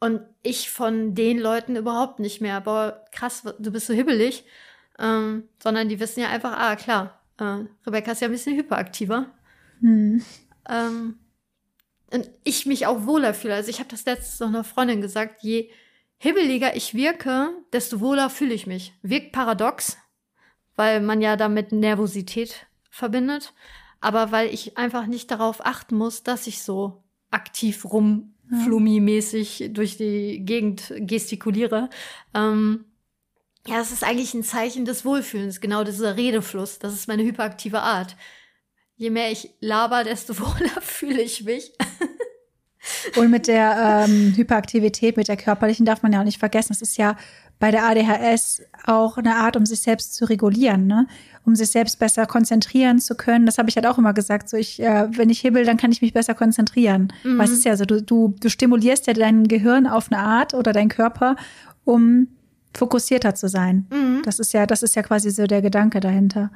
[0.00, 4.44] Und ich von den Leuten überhaupt nicht mehr, boah, krass, du bist so hibbelig.
[4.98, 9.26] Ähm, sondern die wissen ja einfach, ah, klar, äh, Rebecca ist ja ein bisschen hyperaktiver.
[9.80, 10.22] Hm.
[10.68, 11.18] Ähm,
[12.12, 13.54] und ich mich auch wohler fühle.
[13.54, 15.70] Also ich habe das letztens noch einer Freundin gesagt, je
[16.18, 18.92] hibbeliger ich wirke, desto wohler fühle ich mich.
[19.02, 19.96] Wirkt paradox,
[20.76, 23.54] weil man ja damit Nervosität verbindet,
[24.00, 29.96] aber weil ich einfach nicht darauf achten muss, dass ich so aktiv rum flummi-mäßig durch
[29.96, 31.88] die Gegend gestikuliere.
[32.34, 32.84] Ähm,
[33.66, 36.78] ja, es ist eigentlich ein Zeichen des Wohlfühlens, genau dieser Redefluss.
[36.78, 38.16] Das ist meine hyperaktive Art.
[38.96, 41.72] Je mehr ich laber, desto wohler fühle ich mich.
[43.16, 46.72] Und mit der ähm, Hyperaktivität, mit der körperlichen darf man ja auch nicht vergessen.
[46.72, 47.16] Es ist ja
[47.58, 51.06] bei der ADHS auch eine Art, um sich selbst zu regulieren, ne?
[51.44, 53.46] um sich selbst besser konzentrieren zu können.
[53.46, 54.48] Das habe ich halt auch immer gesagt.
[54.48, 57.12] So ich, äh, wenn ich hibbel, dann kann ich mich besser konzentrieren.
[57.22, 57.40] Mhm.
[57.40, 60.72] Es ist ja so, du, du, du stimulierst ja dein Gehirn auf eine Art oder
[60.72, 61.36] dein Körper,
[61.84, 62.28] um
[62.74, 63.86] fokussierter zu sein.
[63.90, 64.22] Mhm.
[64.24, 66.50] Das ist ja, das ist ja quasi so der Gedanke dahinter.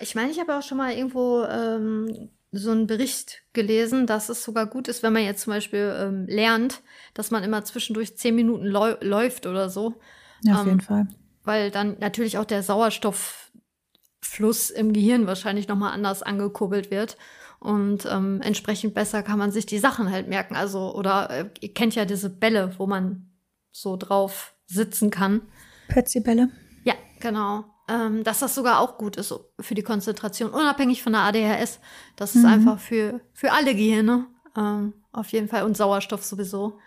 [0.00, 4.42] Ich meine, ich habe auch schon mal irgendwo ähm, so einen Bericht gelesen, dass es
[4.42, 6.82] sogar gut ist, wenn man jetzt zum Beispiel ähm, lernt,
[7.14, 10.00] dass man immer zwischendurch zehn Minuten läu läuft oder so.
[10.42, 11.06] Ja, auf Ähm, jeden Fall.
[11.44, 17.16] weil dann natürlich auch der Sauerstofffluss im Gehirn wahrscheinlich nochmal anders angekurbelt wird.
[17.58, 20.56] Und ähm, entsprechend besser kann man sich die Sachen halt merken.
[20.56, 23.30] Also, oder äh, ihr kennt ja diese Bälle, wo man
[23.70, 25.42] so drauf sitzen kann.
[25.88, 26.48] Pötzibälle.
[26.84, 27.64] Ja, genau.
[27.90, 31.80] Ähm, dass das sogar auch gut ist für die Konzentration, unabhängig von der ADHS.
[32.16, 32.48] Dass es Mhm.
[32.48, 34.26] einfach für, für alle Gehirne
[34.56, 36.78] ähm, auf jeden Fall und Sauerstoff sowieso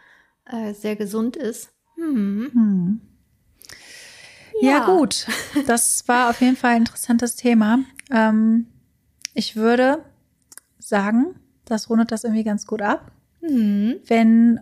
[0.45, 1.72] äh, sehr gesund ist.
[1.95, 2.49] Hm.
[2.54, 3.01] Hm.
[4.62, 4.70] Ja.
[4.72, 4.86] Ja.
[4.95, 5.28] gut.
[5.68, 7.80] Das war auf jeden Fall ein interessantes Thema.
[8.12, 8.68] Ähm,
[9.34, 10.04] ich würde
[10.80, 11.36] sagen,
[11.66, 13.12] das rundet das irgendwie ganz gut ab.
[13.41, 13.95] Hm.
[14.06, 14.62] Wenn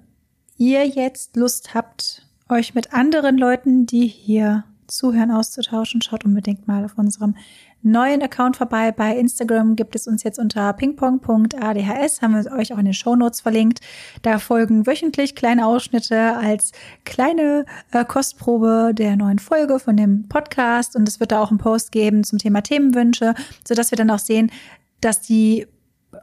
[0.58, 6.86] ihr jetzt Lust habt, euch mit anderen Leuten, die hier zuhören, auszutauschen, schaut unbedingt mal
[6.86, 7.36] auf unserem
[7.82, 8.92] neuen Account vorbei.
[8.92, 13.42] Bei Instagram gibt es uns jetzt unter pingpong.adhs, haben wir euch auch in den Shownotes
[13.42, 13.80] verlinkt.
[14.22, 16.72] Da folgen wöchentlich kleine Ausschnitte als
[17.06, 21.58] kleine äh, Kostprobe der neuen Folge von dem Podcast und es wird da auch einen
[21.58, 23.34] Post geben zum Thema Themenwünsche,
[23.68, 24.52] sodass wir dann auch sehen,
[25.00, 25.68] dass die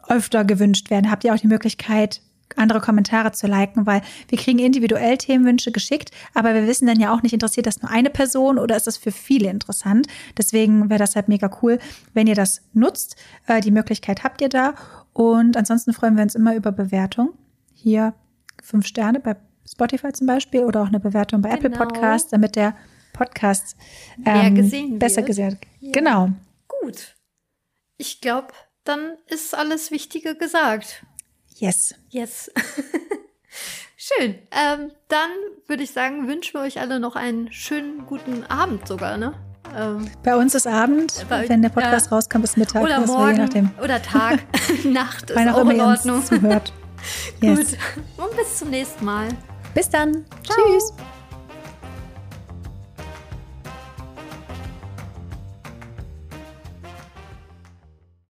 [0.07, 1.11] öfter gewünscht werden.
[1.11, 2.21] Habt ihr auch die Möglichkeit,
[2.57, 7.13] andere Kommentare zu liken, weil wir kriegen individuell Themenwünsche geschickt, aber wir wissen dann ja
[7.15, 10.07] auch nicht, interessiert das nur eine Person oder ist das für viele interessant?
[10.37, 11.79] Deswegen wäre das halt mega cool,
[12.15, 13.17] wenn ihr das nutzt.
[13.47, 14.75] Äh, die Möglichkeit habt ihr da.
[15.13, 17.31] Und ansonsten freuen wir uns immer über Bewertung.
[17.75, 18.15] Hier
[18.63, 19.37] fünf Sterne bei
[19.71, 21.85] Spotify zum Beispiel oder auch eine Bewertung bei Apple Genau.
[21.85, 22.75] Podcasts, damit der
[23.13, 23.77] Podcast
[24.17, 25.27] Mehr ähm, gesehen besser wird.
[25.27, 25.93] gesehen Ja.
[25.93, 26.31] Genau.
[26.83, 27.17] Gut.
[27.97, 28.49] Ich glaube,
[28.85, 31.05] dann ist alles Wichtige gesagt.
[31.59, 31.95] Yes.
[32.09, 32.51] Yes.
[33.97, 34.37] Schön.
[34.53, 35.31] Ähm, dann
[35.67, 39.35] würde ich sagen, wünschen wir euch alle noch einen schönen guten Abend sogar, ne?
[39.77, 42.17] Ähm, Bei uns ist Abend, Bei- wenn der Podcast ja.
[42.17, 42.83] rauskommt, ist Mittag.
[42.83, 43.71] oder morgen je nachdem.
[43.83, 44.39] oder Tag,
[44.85, 46.25] Nacht ist Wann auch in Ordnung.
[46.25, 46.73] zuhört.
[47.41, 47.59] Yes.
[47.59, 47.79] Gut.
[48.17, 49.29] Und bis zum nächsten Mal.
[49.75, 50.25] Bis dann.
[50.45, 50.57] Ciao.
[50.73, 50.93] Tschüss.